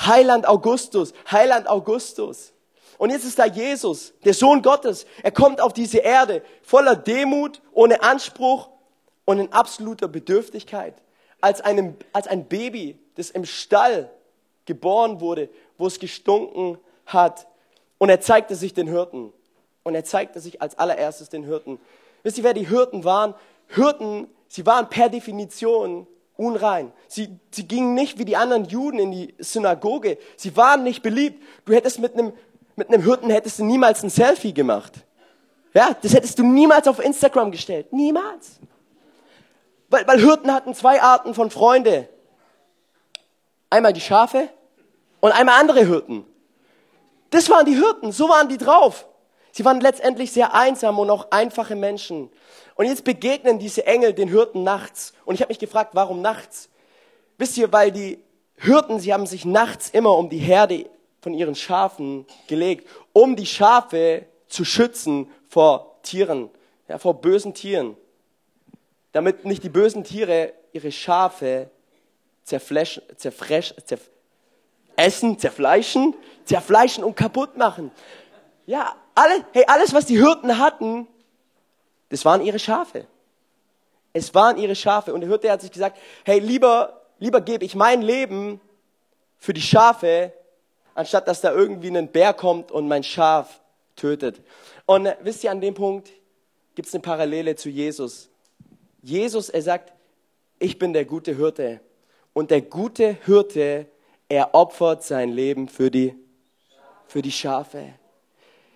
Heiland 0.00 0.48
Augustus, 0.48 1.12
Heiland 1.30 1.68
Augustus. 1.68 2.54
Und 2.98 3.10
jetzt 3.10 3.24
ist 3.24 3.38
da 3.38 3.46
Jesus, 3.46 4.14
der 4.24 4.34
Sohn 4.34 4.62
Gottes. 4.62 5.06
Er 5.22 5.30
kommt 5.30 5.60
auf 5.60 5.72
diese 5.72 5.98
Erde 5.98 6.42
voller 6.62 6.96
Demut, 6.96 7.60
ohne 7.72 8.02
Anspruch 8.02 8.70
und 9.24 9.38
in 9.38 9.52
absoluter 9.52 10.08
Bedürftigkeit. 10.08 10.94
Als, 11.40 11.60
einem, 11.60 11.96
als 12.12 12.26
ein 12.26 12.46
Baby, 12.46 12.98
das 13.16 13.30
im 13.30 13.44
Stall 13.44 14.10
geboren 14.64 15.20
wurde, 15.20 15.48
wo 15.78 15.86
es 15.86 15.98
gestunken 15.98 16.78
hat. 17.04 17.46
Und 17.98 18.08
er 18.08 18.20
zeigte 18.20 18.54
sich 18.54 18.74
den 18.74 18.88
Hirten. 18.88 19.32
Und 19.82 19.94
er 19.94 20.04
zeigte 20.04 20.40
sich 20.40 20.60
als 20.62 20.78
allererstes 20.78 21.28
den 21.28 21.44
Hirten. 21.44 21.78
Wisst 22.22 22.38
ihr, 22.38 22.44
wer 22.44 22.54
die 22.54 22.66
Hirten 22.66 23.04
waren? 23.04 23.34
Hirten, 23.68 24.28
sie 24.48 24.66
waren 24.66 24.88
per 24.88 25.08
Definition 25.08 26.06
unrein. 26.36 26.92
Sie, 27.08 27.38
sie 27.50 27.66
gingen 27.66 27.94
nicht 27.94 28.18
wie 28.18 28.24
die 28.24 28.36
anderen 28.36 28.64
Juden 28.64 28.98
in 28.98 29.10
die 29.10 29.34
Synagoge. 29.38 30.18
Sie 30.36 30.56
waren 30.56 30.82
nicht 30.82 31.02
beliebt. 31.02 31.42
Du 31.64 31.72
hättest 31.72 31.98
mit 31.98 32.14
einem, 32.14 32.32
mit 32.76 32.88
einem 32.88 33.02
Hirten 33.02 33.30
hättest 33.30 33.58
du 33.58 33.64
niemals 33.64 34.02
ein 34.02 34.10
Selfie 34.10 34.54
gemacht. 34.54 34.92
Ja, 35.74 35.96
das 36.00 36.14
hättest 36.14 36.38
du 36.38 36.44
niemals 36.44 36.86
auf 36.86 36.98
Instagram 37.00 37.50
gestellt. 37.50 37.92
Niemals. 37.92 38.60
Weil, 39.88 40.06
weil 40.06 40.20
Hirten 40.20 40.52
hatten 40.52 40.74
zwei 40.74 41.02
Arten 41.02 41.34
von 41.34 41.50
Freunde. 41.50 42.08
Einmal 43.70 43.92
die 43.92 44.00
Schafe 44.00 44.48
und 45.20 45.32
einmal 45.32 45.60
andere 45.60 45.84
Hirten. 45.84 46.24
Das 47.30 47.50
waren 47.50 47.66
die 47.66 47.74
Hirten, 47.74 48.12
so 48.12 48.28
waren 48.28 48.48
die 48.48 48.58
drauf. 48.58 49.06
Sie 49.52 49.64
waren 49.64 49.80
letztendlich 49.80 50.32
sehr 50.32 50.54
einsam 50.54 50.98
und 50.98 51.10
auch 51.10 51.30
einfache 51.30 51.74
Menschen. 51.74 52.30
Und 52.74 52.86
jetzt 52.86 53.04
begegnen 53.04 53.58
diese 53.58 53.86
Engel 53.86 54.12
den 54.12 54.28
Hirten 54.28 54.62
nachts. 54.62 55.14
Und 55.24 55.34
ich 55.34 55.40
habe 55.40 55.50
mich 55.50 55.58
gefragt, 55.58 55.90
warum 55.94 56.20
nachts? 56.20 56.68
Wisst 57.38 57.56
ihr, 57.56 57.72
weil 57.72 57.90
die 57.90 58.22
Hirten, 58.56 59.00
sie 59.00 59.12
haben 59.12 59.26
sich 59.26 59.44
nachts 59.44 59.90
immer 59.90 60.12
um 60.12 60.28
die 60.28 60.38
Herde 60.38 60.86
von 61.26 61.34
ihren 61.34 61.56
Schafen 61.56 62.24
gelegt, 62.46 62.88
um 63.12 63.34
die 63.34 63.46
Schafe 63.46 64.26
zu 64.46 64.64
schützen 64.64 65.28
vor 65.48 66.00
Tieren, 66.02 66.50
ja, 66.86 66.98
vor 66.98 67.20
bösen 67.20 67.52
Tieren. 67.52 67.96
Damit 69.10 69.44
nicht 69.44 69.64
die 69.64 69.68
bösen 69.68 70.04
Tiere 70.04 70.52
ihre 70.70 70.92
Schafe 70.92 71.68
zerfresh, 72.44 73.02
zerf 73.16 74.08
essen, 74.94 75.36
zerfleischen, 75.36 76.14
zerfleischen 76.44 77.02
und 77.02 77.16
kaputt 77.16 77.56
machen. 77.56 77.90
Ja, 78.66 78.94
alle, 79.16 79.44
hey, 79.52 79.64
alles, 79.66 79.92
was 79.92 80.06
die 80.06 80.22
Hirten 80.22 80.58
hatten, 80.58 81.08
das 82.08 82.24
waren 82.24 82.40
ihre 82.40 82.60
Schafe. 82.60 83.04
Es 84.12 84.32
waren 84.32 84.58
ihre 84.58 84.76
Schafe. 84.76 85.12
Und 85.12 85.22
der 85.22 85.30
Hirte 85.30 85.50
hat 85.50 85.60
sich 85.60 85.72
gesagt, 85.72 85.98
hey, 86.24 86.38
lieber, 86.38 87.02
lieber 87.18 87.40
gebe 87.40 87.64
ich 87.64 87.74
mein 87.74 88.00
Leben 88.00 88.60
für 89.38 89.52
die 89.52 89.60
Schafe, 89.60 90.32
anstatt 90.96 91.28
dass 91.28 91.40
da 91.40 91.52
irgendwie 91.52 91.96
ein 91.96 92.08
Bär 92.08 92.32
kommt 92.32 92.72
und 92.72 92.88
mein 92.88 93.02
Schaf 93.02 93.60
tötet. 93.94 94.40
Und 94.86 95.06
äh, 95.06 95.16
wisst 95.22 95.44
ihr, 95.44 95.50
an 95.50 95.60
dem 95.60 95.74
Punkt 95.74 96.10
gibt 96.74 96.88
es 96.88 96.94
eine 96.94 97.02
Parallele 97.02 97.54
zu 97.54 97.68
Jesus. 97.68 98.28
Jesus, 99.02 99.48
er 99.48 99.62
sagt, 99.62 99.92
ich 100.58 100.78
bin 100.78 100.92
der 100.92 101.04
gute 101.04 101.36
Hirte. 101.36 101.80
Und 102.32 102.50
der 102.50 102.62
gute 102.62 103.16
Hirte, 103.24 103.86
er 104.28 104.54
opfert 104.54 105.04
sein 105.04 105.30
Leben 105.30 105.68
für 105.68 105.90
die, 105.90 106.14
für 107.06 107.22
die 107.22 107.32
Schafe. 107.32 107.94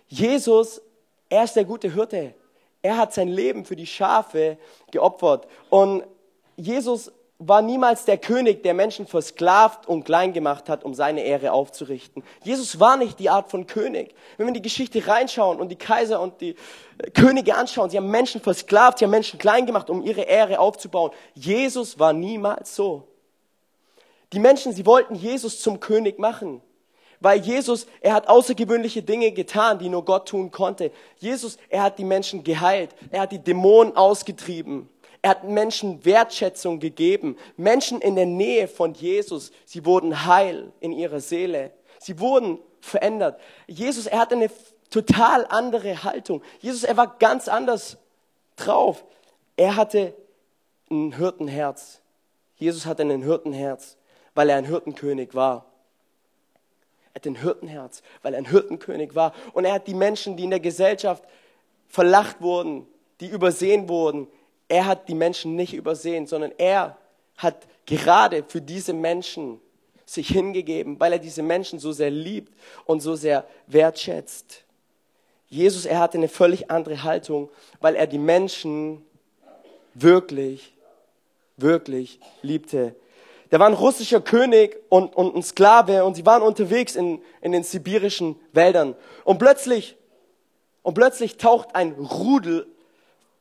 Jesus, 0.08 0.80
er 1.28 1.44
ist 1.44 1.56
der 1.56 1.64
gute 1.64 1.92
Hirte. 1.92 2.34
Er 2.82 2.96
hat 2.96 3.12
sein 3.12 3.28
Leben 3.28 3.64
für 3.64 3.76
die 3.76 3.86
Schafe 3.86 4.58
geopfert. 4.90 5.46
Und 5.68 6.04
Jesus 6.56 7.12
war 7.42 7.62
niemals 7.62 8.04
der 8.04 8.18
König, 8.18 8.62
der 8.62 8.74
Menschen 8.74 9.06
versklavt 9.06 9.88
und 9.88 10.04
klein 10.04 10.34
gemacht 10.34 10.68
hat, 10.68 10.84
um 10.84 10.92
seine 10.92 11.22
Ehre 11.22 11.52
aufzurichten. 11.52 12.22
Jesus 12.44 12.78
war 12.78 12.98
nicht 12.98 13.18
die 13.18 13.30
Art 13.30 13.50
von 13.50 13.66
König. 13.66 14.14
Wenn 14.36 14.46
wir 14.46 14.48
in 14.48 14.54
die 14.54 14.62
Geschichte 14.62 15.06
reinschauen 15.06 15.58
und 15.58 15.70
die 15.70 15.76
Kaiser 15.76 16.20
und 16.20 16.40
die 16.42 16.54
äh, 16.98 17.10
Könige 17.12 17.56
anschauen, 17.56 17.88
sie 17.88 17.96
haben 17.96 18.10
Menschen 18.10 18.42
versklavt, 18.42 18.98
sie 18.98 19.06
haben 19.06 19.10
Menschen 19.10 19.38
klein 19.38 19.64
gemacht, 19.64 19.88
um 19.88 20.02
ihre 20.02 20.20
Ehre 20.20 20.60
aufzubauen. 20.60 21.12
Jesus 21.34 21.98
war 21.98 22.12
niemals 22.12 22.76
so. 22.76 23.08
Die 24.34 24.38
Menschen, 24.38 24.74
sie 24.74 24.84
wollten 24.84 25.14
Jesus 25.14 25.60
zum 25.60 25.80
König 25.80 26.18
machen 26.18 26.60
weil 27.20 27.40
Jesus, 27.40 27.86
er 28.00 28.14
hat 28.14 28.28
außergewöhnliche 28.28 29.02
Dinge 29.02 29.30
getan, 29.32 29.78
die 29.78 29.90
nur 29.90 30.04
Gott 30.06 30.28
tun 30.28 30.50
konnte. 30.50 30.90
Jesus, 31.18 31.58
er 31.68 31.82
hat 31.82 31.98
die 31.98 32.04
Menschen 32.04 32.42
geheilt, 32.42 32.94
er 33.10 33.20
hat 33.20 33.32
die 33.32 33.38
Dämonen 33.38 33.94
ausgetrieben, 33.94 34.88
er 35.22 35.30
hat 35.30 35.44
Menschen 35.44 36.04
Wertschätzung 36.04 36.80
gegeben. 36.80 37.36
Menschen 37.56 38.00
in 38.00 38.16
der 38.16 38.26
Nähe 38.26 38.68
von 38.68 38.94
Jesus, 38.94 39.52
sie 39.66 39.84
wurden 39.84 40.24
heil 40.24 40.72
in 40.80 40.92
ihrer 40.92 41.20
Seele, 41.20 41.72
sie 41.98 42.18
wurden 42.18 42.58
verändert. 42.80 43.38
Jesus, 43.66 44.06
er 44.06 44.20
hatte 44.20 44.34
eine 44.34 44.50
total 44.88 45.46
andere 45.46 46.02
Haltung. 46.04 46.42
Jesus, 46.60 46.84
er 46.84 46.96
war 46.96 47.18
ganz 47.18 47.48
anders 47.48 47.98
drauf. 48.56 49.04
Er 49.56 49.76
hatte 49.76 50.14
ein 50.90 51.16
Hirtenherz. 51.16 52.00
Jesus 52.56 52.86
hatte 52.86 53.02
ein 53.02 53.22
Hirtenherz, 53.22 53.96
weil 54.34 54.48
er 54.48 54.56
ein 54.56 54.64
Hirtenkönig 54.64 55.34
war. 55.34 55.66
Er 57.12 57.16
hat 57.16 57.26
ein 57.26 57.36
Hirtenherz, 57.36 58.02
weil 58.22 58.34
er 58.34 58.38
ein 58.38 58.48
Hirtenkönig 58.48 59.14
war. 59.14 59.34
Und 59.52 59.66
er 59.66 59.74
hat 59.74 59.86
die 59.86 59.94
Menschen, 59.94 60.36
die 60.36 60.44
in 60.44 60.50
der 60.50 60.60
Gesellschaft 60.60 61.24
verlacht 61.88 62.40
wurden, 62.40 62.86
die 63.20 63.28
übersehen 63.28 63.88
wurden, 63.88 64.28
er 64.70 64.86
hat 64.86 65.08
die 65.08 65.14
Menschen 65.14 65.56
nicht 65.56 65.74
übersehen, 65.74 66.26
sondern 66.26 66.52
er 66.56 66.96
hat 67.36 67.66
gerade 67.86 68.44
für 68.46 68.60
diese 68.60 68.92
Menschen 68.92 69.60
sich 70.06 70.28
hingegeben, 70.28 70.98
weil 71.00 71.12
er 71.12 71.18
diese 71.18 71.42
Menschen 71.42 71.78
so 71.78 71.92
sehr 71.92 72.10
liebt 72.10 72.52
und 72.84 73.00
so 73.00 73.16
sehr 73.16 73.44
wertschätzt. 73.66 74.64
Jesus, 75.48 75.86
er 75.86 75.98
hatte 75.98 76.18
eine 76.18 76.28
völlig 76.28 76.70
andere 76.70 77.02
Haltung, 77.02 77.50
weil 77.80 77.96
er 77.96 78.06
die 78.06 78.18
Menschen 78.18 79.04
wirklich, 79.94 80.72
wirklich 81.56 82.20
liebte. 82.42 82.94
Der 83.50 83.58
war 83.58 83.66
ein 83.66 83.74
russischer 83.74 84.20
König 84.20 84.76
und, 84.88 85.16
und 85.16 85.34
ein 85.34 85.42
Sklave 85.42 86.04
und 86.04 86.14
sie 86.14 86.24
waren 86.24 86.42
unterwegs 86.42 86.94
in, 86.94 87.20
in 87.40 87.50
den 87.50 87.64
sibirischen 87.64 88.36
Wäldern. 88.52 88.94
Und 89.24 89.38
plötzlich, 89.38 89.96
und 90.82 90.94
plötzlich 90.94 91.38
taucht 91.38 91.74
ein 91.74 91.92
Rudel 91.92 92.68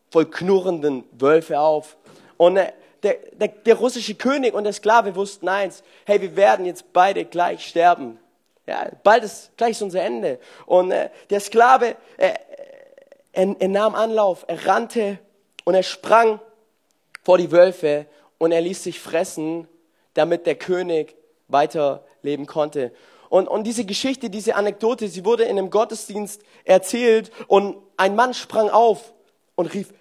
voll 0.10 0.26
knurrenden 0.26 1.04
Wölfe 1.12 1.60
auf. 1.60 1.98
Und 2.38 2.56
der, 2.56 2.74
der, 3.04 3.48
der 3.50 3.76
russische 3.76 4.16
König 4.16 4.54
und 4.54 4.64
der 4.64 4.74
Sklave 4.74 5.16
wussten 5.16 5.48
eins, 5.48 5.84
hey, 6.06 6.22
wir 6.22 6.36
werden 6.36 6.66
jetzt 6.66 6.92
beide 6.94 7.26
gleich 7.26 7.66
sterben. 7.66 8.20
Ja, 8.68 8.90
bald 9.04 9.24
ist 9.24 9.52
gleich 9.58 9.82
unser 9.82 10.02
Ende. 10.02 10.40
Und 10.66 10.92
äh, 10.92 11.10
der 11.30 11.40
Sklave, 11.40 11.96
äh, 12.18 12.34
er, 13.32 13.56
er 13.60 13.68
nahm 13.68 13.96
Anlauf, 13.96 14.46
er 14.48 14.66
rannte 14.66 15.20
und 15.64 15.76
er 15.76 15.84
sprang 15.84 16.40
vor 17.24 17.38
die 17.38 17.52
Wölfe 17.52 18.06
und 18.38 18.52
er 18.52 18.62
ließ 18.62 18.84
sich 18.84 19.00
fressen 19.00 19.68
damit 20.20 20.46
der 20.46 20.56
König 20.56 21.16
weiterleben 21.48 22.46
konnte. 22.46 22.92
Und, 23.30 23.48
und 23.48 23.64
diese 23.64 23.86
Geschichte, 23.86 24.30
diese 24.30 24.56
Anekdote, 24.56 25.08
sie 25.08 25.24
wurde 25.24 25.44
in 25.44 25.58
einem 25.58 25.70
Gottesdienst 25.70 26.42
erzählt 26.66 27.32
und 27.48 27.78
ein 27.96 28.16
Mann 28.16 28.34
sprang 28.34 28.70
auf 28.70 29.14
und 29.56 29.74
rief, 29.74 29.94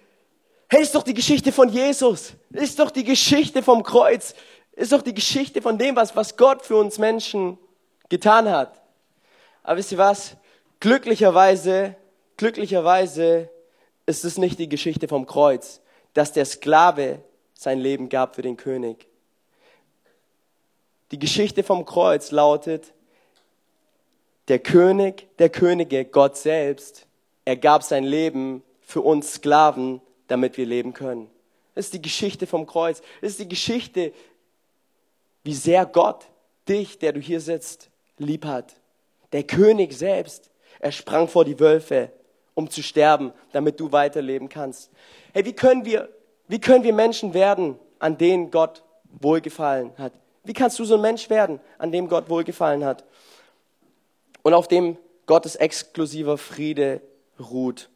hey, 0.69 0.83
ist 0.83 0.93
doch 0.95 1.03
die 1.03 1.13
Geschichte 1.13 1.51
von 1.51 1.69
Jesus, 1.69 2.33
ist 2.51 2.79
doch 2.79 2.91
die 2.91 3.03
Geschichte 3.03 3.63
vom 3.63 3.83
Kreuz, 3.83 4.35
ist 4.73 4.91
doch 4.91 5.01
die 5.01 5.13
Geschichte 5.13 5.61
von 5.61 5.77
dem, 5.77 5.95
was, 5.95 6.15
was 6.15 6.37
Gott 6.37 6.63
für 6.63 6.77
uns 6.77 6.97
Menschen 6.99 7.57
getan 8.07 8.49
hat. 8.49 8.81
Aber 9.63 9.77
wisst 9.77 9.91
ihr 9.91 9.97
was? 9.97 10.37
Glücklicherweise, 10.79 11.95
glücklicherweise 12.37 13.49
ist 14.05 14.23
es 14.23 14.37
nicht 14.37 14.59
die 14.59 14.69
Geschichte 14.69 15.07
vom 15.07 15.25
Kreuz, 15.25 15.81
dass 16.13 16.31
der 16.31 16.45
Sklave 16.45 17.19
sein 17.53 17.79
Leben 17.79 18.07
gab 18.07 18.35
für 18.35 18.41
den 18.41 18.55
König. 18.55 19.07
Die 21.11 21.19
Geschichte 21.19 21.63
vom 21.63 21.85
Kreuz 21.85 22.31
lautet, 22.31 22.93
der 24.47 24.59
König 24.59 25.27
der 25.37 25.49
Könige, 25.49 26.05
Gott 26.05 26.37
selbst, 26.37 27.07
er 27.45 27.57
gab 27.57 27.83
sein 27.83 28.03
Leben 28.03 28.63
für 28.81 29.01
uns 29.01 29.33
Sklaven, 29.33 30.01
damit 30.29 30.57
wir 30.57 30.65
leben 30.65 30.93
können. 30.93 31.29
Das 31.75 31.85
ist 31.85 31.93
die 31.93 32.01
Geschichte 32.01 32.47
vom 32.47 32.65
Kreuz. 32.65 33.01
Das 33.21 33.31
ist 33.31 33.39
die 33.39 33.49
Geschichte, 33.49 34.13
wie 35.43 35.53
sehr 35.53 35.85
Gott 35.85 36.27
dich, 36.67 36.99
der 36.99 37.13
du 37.13 37.19
hier 37.19 37.41
sitzt, 37.41 37.89
lieb 38.17 38.45
hat. 38.45 38.75
Der 39.31 39.43
König 39.43 39.93
selbst, 39.93 40.49
er 40.79 40.91
sprang 40.91 41.27
vor 41.27 41.45
die 41.45 41.59
Wölfe, 41.59 42.11
um 42.53 42.69
zu 42.69 42.83
sterben, 42.83 43.33
damit 43.51 43.79
du 43.79 43.91
weiterleben 43.91 44.49
kannst. 44.49 44.91
Hey, 45.33 45.45
wie 45.45 45.53
können 45.53 45.85
wir, 45.85 46.09
wie 46.47 46.59
können 46.59 46.83
wir 46.83 46.93
Menschen 46.93 47.33
werden, 47.33 47.79
an 47.99 48.17
denen 48.17 48.51
Gott 48.51 48.83
wohlgefallen 49.21 49.91
hat? 49.97 50.13
Wie 50.43 50.53
kannst 50.53 50.79
du 50.79 50.85
so 50.85 50.95
ein 50.95 51.01
Mensch 51.01 51.29
werden, 51.29 51.59
an 51.77 51.91
dem 51.91 52.07
Gott 52.07 52.29
wohlgefallen 52.29 52.83
hat 52.83 53.03
und 54.41 54.53
auf 54.53 54.67
dem 54.67 54.97
Gottes 55.25 55.55
exklusiver 55.55 56.37
Friede 56.37 57.01
ruht? 57.39 57.89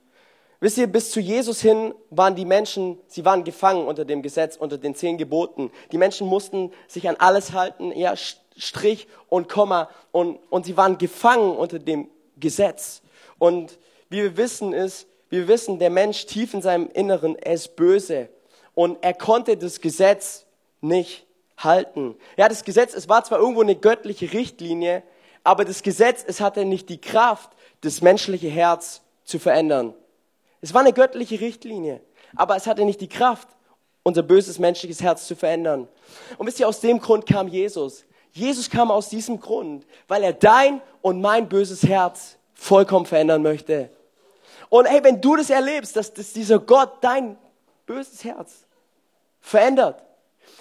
Wisst 0.64 0.78
ihr, 0.78 0.88
bis 0.88 1.12
zu 1.12 1.20
Jesus 1.20 1.60
hin 1.60 1.94
waren 2.10 2.38
die 2.38 2.46
Menschen, 2.46 2.98
sie 3.08 3.26
waren 3.26 3.44
gefangen 3.44 3.86
unter 3.86 4.06
dem 4.06 4.22
Gesetz, 4.22 4.56
unter 4.56 4.78
den 4.78 4.96
zehn 4.96 5.18
Geboten. 5.18 5.72
Die 5.92 5.98
Menschen 5.98 6.26
mussten 6.26 6.72
sich 6.88 7.10
an 7.10 7.18
alles 7.20 7.52
halten, 7.52 7.92
ja, 7.92 8.16
Strich 8.16 9.10
und 9.28 9.50
Komma, 9.50 9.90
und, 10.14 10.40
und 10.50 10.66
sie 10.66 10.78
waren 10.78 10.98
gefangen 10.98 11.58
unter 11.58 11.80
dem 11.80 12.08
Gesetz. 12.40 13.02
Und 13.40 13.78
wie 14.08 14.22
wir 14.22 14.38
wissen 14.38 14.72
ist, 14.72 15.06
wie 15.30 15.40
wir 15.40 15.50
wissen, 15.50 15.80
der 15.80 15.90
Mensch 15.90 16.28
tief 16.28 16.54
in 16.54 16.62
seinem 16.62 16.90
Inneren, 16.94 17.36
er 17.36 17.56
ist 17.56 17.76
böse. 17.76 18.30
und 18.74 19.04
er 19.04 19.16
konnte 19.16 19.58
das 19.58 19.82
Gesetz 19.82 20.46
nicht 20.80 21.26
halten. 21.58 22.16
Ja, 22.38 22.48
das 22.48 22.64
Gesetz, 22.64 22.94
es 22.94 23.10
war 23.10 23.26
zwar 23.26 23.40
irgendwo 23.40 23.64
eine 23.64 23.76
göttliche 23.76 24.32
Richtlinie, 24.32 25.04
aber 25.44 25.66
das 25.66 25.84
Gesetz, 25.84 26.24
es 26.26 26.40
hatte 26.40 26.64
nicht 26.64 26.88
die 26.88 27.02
Kraft, 27.02 27.50
das 27.82 28.00
menschliche 28.00 28.48
Herz 28.48 29.02
zu 29.26 29.40
verändern. 29.40 29.94
Es 30.64 30.74
war 30.74 30.80
eine 30.80 30.94
göttliche 30.94 31.42
Richtlinie, 31.42 32.00
aber 32.38 32.56
es 32.56 32.68
hatte 32.68 32.86
nicht 32.86 33.02
die 33.02 33.10
Kraft, 33.10 33.50
unser 34.02 34.24
böses 34.24 34.60
menschliches 34.60 35.02
Herz 35.02 35.28
zu 35.28 35.36
verändern. 35.36 35.90
Und 36.38 36.48
wisst 36.48 36.58
ihr, 36.62 36.70
aus 36.70 36.80
dem 36.80 37.00
Grund 37.00 37.26
kam 37.26 37.50
Jesus. 37.50 38.06
Jesus 38.32 38.70
kam 38.70 38.90
aus 38.90 39.10
diesem 39.10 39.42
Grund, 39.42 39.86
weil 40.08 40.24
er 40.24 40.32
dein 40.32 40.82
und 41.02 41.20
mein 41.20 41.50
böses 41.50 41.84
Herz 41.84 42.38
vollkommen 42.54 43.06
verändern 43.06 43.44
möchte. 43.44 43.90
Und 44.70 44.86
hey, 44.86 45.04
wenn 45.04 45.20
du 45.20 45.36
das 45.36 45.50
erlebst, 45.50 45.98
dass, 45.98 46.14
dass 46.14 46.32
dieser 46.32 46.60
Gott 46.60 46.94
dein 47.02 47.38
böses 47.86 48.24
Herz 48.24 48.66
verändert, 49.42 50.02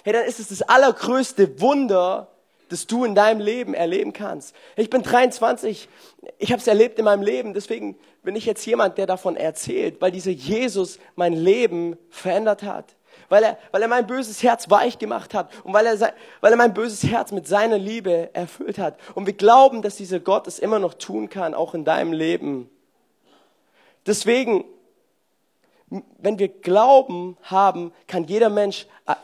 hey, 0.03 0.11
dann 0.11 0.25
ist 0.25 0.41
es 0.41 0.49
das 0.49 0.63
allergrößte 0.63 1.61
Wunder, 1.61 2.27
das 2.67 2.87
du 2.87 3.05
in 3.05 3.15
deinem 3.15 3.39
Leben 3.39 3.73
erleben 3.73 4.11
kannst. 4.11 4.53
Ich 4.75 4.89
bin 4.89 5.01
23, 5.01 5.87
ich 6.39 6.51
habe 6.51 6.59
es 6.59 6.67
erlebt 6.67 6.99
in 6.99 7.05
meinem 7.05 7.23
Leben, 7.23 7.53
deswegen 7.53 7.97
bin 8.23 8.35
ich 8.35 8.45
jetzt 8.45 8.65
jemand, 8.65 8.97
der 8.97 9.05
davon 9.05 9.35
erzählt, 9.35 10.01
weil 10.01 10.11
dieser 10.11 10.31
Jesus 10.31 10.97
mein 11.15 11.33
Leben 11.33 11.97
verändert 12.09 12.63
hat. 12.63 12.95
Weil 13.29 13.43
er, 13.43 13.57
weil 13.71 13.81
er 13.81 13.87
mein 13.87 14.07
böses 14.07 14.41
Herz 14.43 14.69
weich 14.69 14.97
gemacht 14.97 15.33
hat 15.33 15.51
und 15.63 15.73
weil 15.73 15.85
er, 15.85 16.13
weil 16.41 16.51
er 16.51 16.57
mein 16.57 16.73
böses 16.73 17.03
Herz 17.03 17.31
mit 17.31 17.47
seiner 17.47 17.77
Liebe 17.77 18.29
erfüllt 18.33 18.77
hat. 18.77 18.97
Und 19.13 19.25
wir 19.25 19.33
glauben, 19.33 19.81
dass 19.81 19.97
dieser 19.97 20.19
Gott 20.19 20.47
es 20.47 20.59
immer 20.59 20.79
noch 20.79 20.93
tun 20.95 21.29
kann, 21.29 21.53
auch 21.53 21.73
in 21.73 21.85
deinem 21.85 22.11
Leben. 22.11 22.69
Deswegen, 24.05 24.65
wenn 25.89 26.39
wir 26.39 26.47
Glauben 26.47 27.37
haben, 27.43 27.93
kann 28.07 28.25
jeder 28.25 28.49
Mensch 28.49 28.87
äh, 29.05 29.15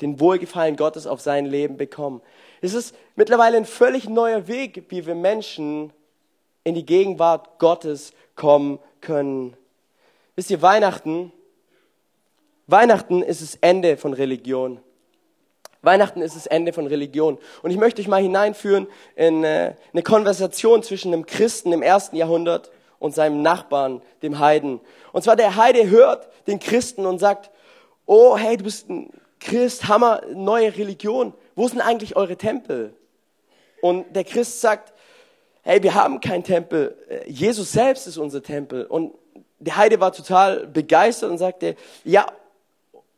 den 0.00 0.20
Wohlgefallen 0.20 0.76
Gottes 0.76 1.06
auf 1.06 1.20
sein 1.20 1.46
Leben 1.46 1.76
bekommen. 1.76 2.22
Es 2.60 2.74
ist 2.74 2.94
mittlerweile 3.16 3.56
ein 3.56 3.66
völlig 3.66 4.08
neuer 4.08 4.48
Weg, 4.48 4.84
wie 4.88 5.06
wir 5.06 5.14
Menschen 5.14 5.92
in 6.64 6.74
die 6.74 6.86
Gegenwart 6.86 7.58
Gottes 7.58 8.12
kommen 8.34 8.78
können. 9.00 9.56
Wisst 10.34 10.50
ihr, 10.50 10.62
Weihnachten, 10.62 11.32
Weihnachten 12.66 13.22
ist 13.22 13.42
das 13.42 13.56
Ende 13.56 13.96
von 13.96 14.14
Religion. 14.14 14.80
Weihnachten 15.82 16.22
ist 16.22 16.34
das 16.34 16.46
Ende 16.46 16.72
von 16.72 16.86
Religion. 16.86 17.38
Und 17.62 17.70
ich 17.70 17.76
möchte 17.76 18.00
euch 18.00 18.08
mal 18.08 18.22
hineinführen 18.22 18.86
in 19.16 19.44
äh, 19.44 19.74
eine 19.92 20.02
Konversation 20.02 20.82
zwischen 20.82 21.12
einem 21.12 21.26
Christen 21.26 21.72
im 21.72 21.82
ersten 21.82 22.16
Jahrhundert 22.16 22.70
und 22.98 23.14
seinem 23.14 23.42
Nachbarn, 23.42 24.00
dem 24.22 24.38
Heiden. 24.38 24.80
Und 25.12 25.22
zwar 25.22 25.36
der 25.36 25.56
Heide 25.56 25.90
hört 25.90 26.28
den 26.46 26.58
Christen 26.58 27.04
und 27.04 27.18
sagt, 27.18 27.50
oh 28.06 28.36
hey, 28.36 28.56
du 28.56 28.64
bist 28.64 28.88
ein 28.88 29.10
Christ, 29.40 29.88
Hammer, 29.88 30.22
neue 30.32 30.74
Religion. 30.74 31.34
Wo 31.54 31.68
sind 31.68 31.82
eigentlich 31.82 32.16
eure 32.16 32.36
Tempel? 32.36 32.94
Und 33.82 34.16
der 34.16 34.24
Christ 34.24 34.62
sagt, 34.62 34.93
hey, 35.64 35.82
wir 35.82 35.94
haben 35.94 36.20
keinen 36.20 36.44
Tempel. 36.44 36.96
Jesus 37.26 37.72
selbst 37.72 38.06
ist 38.06 38.18
unser 38.18 38.42
Tempel. 38.42 38.84
Und 38.84 39.14
der 39.58 39.76
Heide 39.76 39.98
war 39.98 40.12
total 40.12 40.66
begeistert 40.66 41.30
und 41.30 41.38
sagte, 41.38 41.74
ja, 42.04 42.26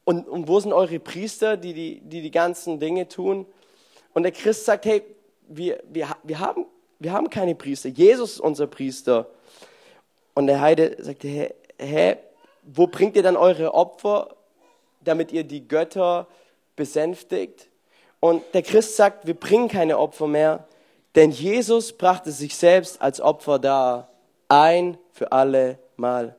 und, 0.05 0.29
und 0.29 0.47
wo 0.47 0.61
sind 0.61 0.73
eure 0.73 1.01
Priester, 1.01 1.57
die 1.57 1.75
die, 1.75 2.01
die 2.01 2.23
die 2.23 2.31
ganzen 2.31 2.79
Dinge 2.79 3.09
tun? 3.09 3.45
Und 4.15 4.23
der 4.23 4.33
Christ 4.33 4.65
sagt, 4.65 4.87
hey, 4.87 5.03
wir, 5.49 5.83
wir, 5.91 6.09
wir, 6.23 6.39
haben, 6.39 6.67
wir 7.01 7.13
haben 7.13 7.29
keine 7.29 7.57
Priester. 7.57 7.89
Jesus 7.89 8.35
ist 8.35 8.41
unser 8.41 8.69
Priester. 8.69 9.27
Und 10.35 10.47
der 10.47 10.61
Heide 10.61 10.97
sagte, 11.01 11.27
hä, 11.27 11.55
hä, 11.79 12.17
wo 12.63 12.87
bringt 12.87 13.17
ihr 13.17 13.23
dann 13.25 13.37
eure 13.37 13.75
Opfer, 13.75 14.37
damit 15.03 15.33
ihr 15.33 15.43
die 15.43 15.67
Götter 15.67 16.29
besänftigt? 16.77 17.69
Und 18.21 18.43
der 18.55 18.63
Christ 18.63 18.97
sagt, 18.97 19.27
wir 19.27 19.35
bringen 19.35 19.69
keine 19.69 19.99
Opfer 19.99 20.29
mehr, 20.29 20.67
denn 21.17 21.31
Jesus 21.31 21.95
brachte 21.95 22.31
sich 22.31 22.55
selbst 22.55 23.01
als 23.01 23.21
Opfer 23.21 23.59
dar, 23.59 24.11
ein 24.49 24.99
für 25.13 25.33
alle 25.33 25.79
Mal. 25.97 26.37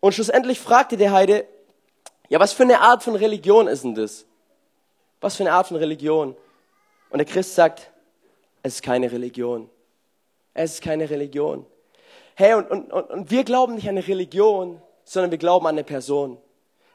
Und 0.00 0.14
schlussendlich 0.14 0.58
fragte 0.58 0.96
der 0.96 1.12
Heide, 1.12 1.46
ja, 2.28 2.40
was 2.40 2.54
für 2.54 2.62
eine 2.62 2.80
Art 2.80 3.02
von 3.02 3.14
Religion 3.14 3.68
ist 3.68 3.84
denn 3.84 3.94
das? 3.94 4.24
Was 5.20 5.36
für 5.36 5.42
eine 5.42 5.52
Art 5.52 5.68
von 5.68 5.76
Religion? 5.76 6.34
Und 7.10 7.18
der 7.18 7.26
Christ 7.26 7.54
sagt, 7.54 7.90
es 8.62 8.76
ist 8.76 8.82
keine 8.82 9.12
Religion. 9.12 9.68
Es 10.54 10.74
ist 10.74 10.82
keine 10.82 11.08
Religion. 11.08 11.66
Hey, 12.34 12.54
und, 12.54 12.70
und, 12.70 12.90
und 12.90 13.30
wir 13.30 13.44
glauben 13.44 13.74
nicht 13.74 13.88
an 13.88 13.96
eine 13.96 14.08
Religion, 14.08 14.80
sondern 15.04 15.30
wir 15.30 15.38
glauben 15.38 15.66
an 15.66 15.74
eine 15.74 15.84
Person. 15.84 16.38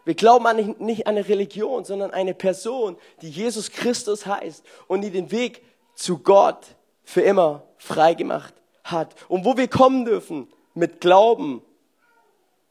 Wir 0.03 0.15
glauben 0.15 0.47
an 0.47 0.75
nicht, 0.79 1.05
an 1.05 1.15
eine 1.15 1.27
Religion, 1.27 1.85
sondern 1.85 2.11
eine 2.11 2.33
Person, 2.33 2.97
die 3.21 3.29
Jesus 3.29 3.71
Christus 3.71 4.25
heißt 4.25 4.65
und 4.87 5.01
die 5.01 5.11
den 5.11 5.29
Weg 5.31 5.61
zu 5.93 6.17
Gott 6.17 6.75
für 7.07 7.21
immer 7.21 7.63
freigemacht 7.77 8.53
hat. 8.83 9.15
Und 9.29 9.45
wo 9.45 9.55
wir 9.55 9.69
kommen 9.69 10.03
dürfen 10.03 10.49
mit 10.73 10.99
Glauben 10.99 11.61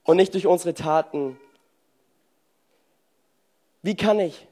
und 0.05 0.19
nicht 0.19 0.35
durch 0.35 0.47
unsere 0.47 0.75
Taten. 0.75 1.41
Wie 3.81 3.97
kann 3.97 4.21
ich, 4.21 4.47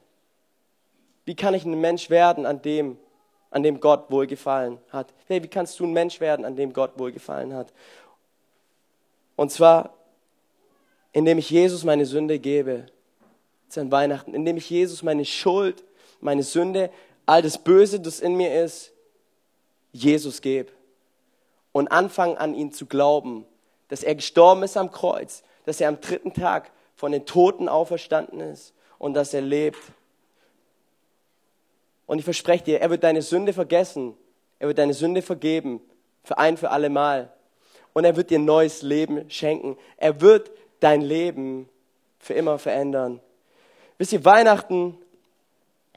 wie 1.26 1.36
kann 1.36 1.52
ich 1.52 1.66
ein 1.66 1.78
Mensch 1.78 2.08
werden, 2.08 2.46
an 2.46 2.62
dem, 2.62 2.96
an 3.50 3.62
dem 3.62 3.78
Gott 3.78 4.10
wohlgefallen 4.10 4.78
hat? 4.88 5.12
Hey, 5.26 5.42
wie 5.42 5.48
kannst 5.48 5.78
du 5.78 5.84
ein 5.84 5.92
Mensch 5.92 6.18
werden, 6.18 6.46
an 6.46 6.56
dem 6.56 6.72
Gott 6.72 6.92
wohlgefallen 6.98 7.52
hat? 7.52 7.70
Und 9.36 9.52
zwar, 9.52 9.92
indem 11.12 11.36
ich 11.36 11.50
Jesus 11.50 11.84
meine 11.84 12.06
Sünde 12.06 12.38
gebe. 12.38 12.86
An 13.76 13.92
Weihnachten. 13.92 14.32
Indem 14.32 14.56
ich 14.56 14.70
Jesus 14.70 15.02
meine 15.02 15.26
Schuld, 15.26 15.84
meine 16.20 16.42
Sünde, 16.42 16.90
all 17.26 17.42
das 17.42 17.58
Böse, 17.58 18.00
das 18.00 18.20
in 18.20 18.34
mir 18.36 18.64
ist, 18.64 18.93
Jesus 19.94 20.42
gebe. 20.42 20.70
Und 21.72 21.88
anfangen 21.88 22.36
an 22.36 22.54
ihn 22.54 22.72
zu 22.72 22.86
glauben, 22.86 23.46
dass 23.88 24.02
er 24.02 24.14
gestorben 24.14 24.62
ist 24.62 24.76
am 24.76 24.90
Kreuz, 24.90 25.42
dass 25.64 25.80
er 25.80 25.88
am 25.88 26.00
dritten 26.00 26.32
Tag 26.34 26.70
von 26.94 27.10
den 27.10 27.26
Toten 27.26 27.68
auferstanden 27.68 28.40
ist 28.40 28.74
und 28.98 29.14
dass 29.14 29.34
er 29.34 29.40
lebt. 29.40 29.80
Und 32.06 32.18
ich 32.18 32.24
verspreche 32.24 32.64
dir, 32.64 32.80
er 32.80 32.90
wird 32.90 33.02
deine 33.02 33.22
Sünde 33.22 33.52
vergessen. 33.52 34.14
Er 34.58 34.68
wird 34.68 34.78
deine 34.78 34.94
Sünde 34.94 35.22
vergeben. 35.22 35.80
Für 36.22 36.38
ein, 36.38 36.56
für 36.56 36.70
alle 36.70 36.90
Mal 36.90 37.34
und 37.94 38.04
er 38.04 38.16
wird 38.16 38.28
dir 38.28 38.38
neues 38.38 38.82
Leben 38.82 39.30
schenken. 39.30 39.78
Er 39.96 40.20
wird 40.20 40.50
dein 40.80 41.00
Leben 41.00 41.68
für 42.18 42.34
immer 42.34 42.58
verändern. 42.58 43.20
Wisst 43.96 44.12
ihr, 44.12 44.24
Weihnachten 44.24 44.98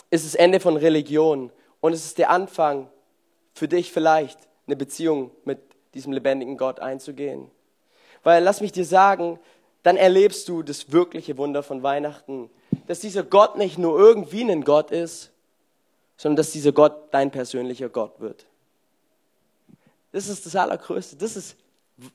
ist 0.09 0.25
das 0.25 0.35
Ende 0.35 0.61
von 0.61 0.77
Religion 0.77 1.51
und 1.81 1.91
es 1.91 2.05
ist 2.05 2.19
der 2.19 2.29
Anfang 2.29 2.87
für 3.57 3.67
dich 3.67 3.91
vielleicht 3.91 4.39
eine 4.67 4.75
Beziehung 4.75 5.31
mit 5.43 5.59
diesem 5.93 6.13
lebendigen 6.13 6.57
Gott 6.57 6.79
einzugehen. 6.79 7.49
Weil 8.23 8.43
lass 8.43 8.61
mich 8.61 8.71
dir 8.71 8.85
sagen, 8.85 9.39
dann 9.83 9.97
erlebst 9.97 10.47
du 10.47 10.63
das 10.63 10.91
wirkliche 10.91 11.37
Wunder 11.37 11.63
von 11.63 11.81
Weihnachten, 11.81 12.49
dass 12.87 12.99
dieser 12.99 13.23
Gott 13.23 13.57
nicht 13.57 13.77
nur 13.77 13.97
irgendwie 13.97 14.41
ein 14.41 14.63
Gott 14.63 14.91
ist, 14.91 15.31
sondern 16.17 16.37
dass 16.37 16.51
dieser 16.51 16.71
Gott 16.71 17.11
dein 17.11 17.31
persönlicher 17.31 17.89
Gott 17.89 18.19
wird. 18.19 18.45
Das 20.11 20.27
ist 20.27 20.45
das 20.45 20.55
Allergrößte. 20.55 21.15
Das 21.15 21.35
ist 21.35 21.55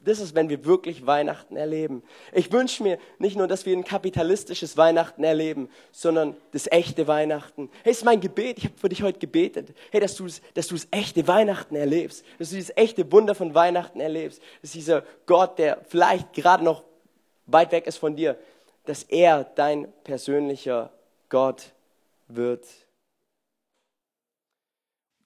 das 0.04 0.20
ist, 0.20 0.36
wenn 0.36 0.48
wir 0.48 0.64
wirklich 0.64 1.06
Weihnachten 1.06 1.56
erleben. 1.56 2.04
Ich 2.32 2.52
wünsche 2.52 2.84
mir 2.84 2.98
nicht 3.18 3.36
nur, 3.36 3.48
dass 3.48 3.66
wir 3.66 3.76
ein 3.76 3.82
kapitalistisches 3.82 4.76
Weihnachten 4.76 5.24
erleben, 5.24 5.68
sondern 5.90 6.36
das 6.52 6.70
echte 6.70 7.08
Weihnachten. 7.08 7.68
Hey, 7.82 7.90
ist 7.90 8.04
mein 8.04 8.20
Gebet. 8.20 8.58
Ich 8.58 8.64
habe 8.64 8.78
für 8.78 8.88
dich 8.88 9.02
heute 9.02 9.18
gebetet. 9.18 9.74
Hey, 9.90 10.00
dass 10.00 10.14
du 10.14 10.26
dass 10.54 10.68
du 10.68 10.74
das 10.74 10.86
echte 10.92 11.26
Weihnachten 11.26 11.74
erlebst, 11.74 12.24
dass 12.38 12.50
du 12.50 12.56
dieses 12.56 12.76
echte 12.76 13.10
Wunder 13.10 13.34
von 13.34 13.54
Weihnachten 13.54 13.98
erlebst, 13.98 14.40
dass 14.60 14.70
dieser 14.70 15.02
Gott, 15.26 15.58
der 15.58 15.80
vielleicht 15.88 16.32
gerade 16.32 16.62
noch 16.62 16.84
weit 17.46 17.72
weg 17.72 17.86
ist 17.88 17.98
von 17.98 18.14
dir, 18.14 18.38
dass 18.84 19.02
er 19.02 19.44
dein 19.44 19.92
persönlicher 20.04 20.92
Gott 21.28 21.72
wird. 22.28 22.64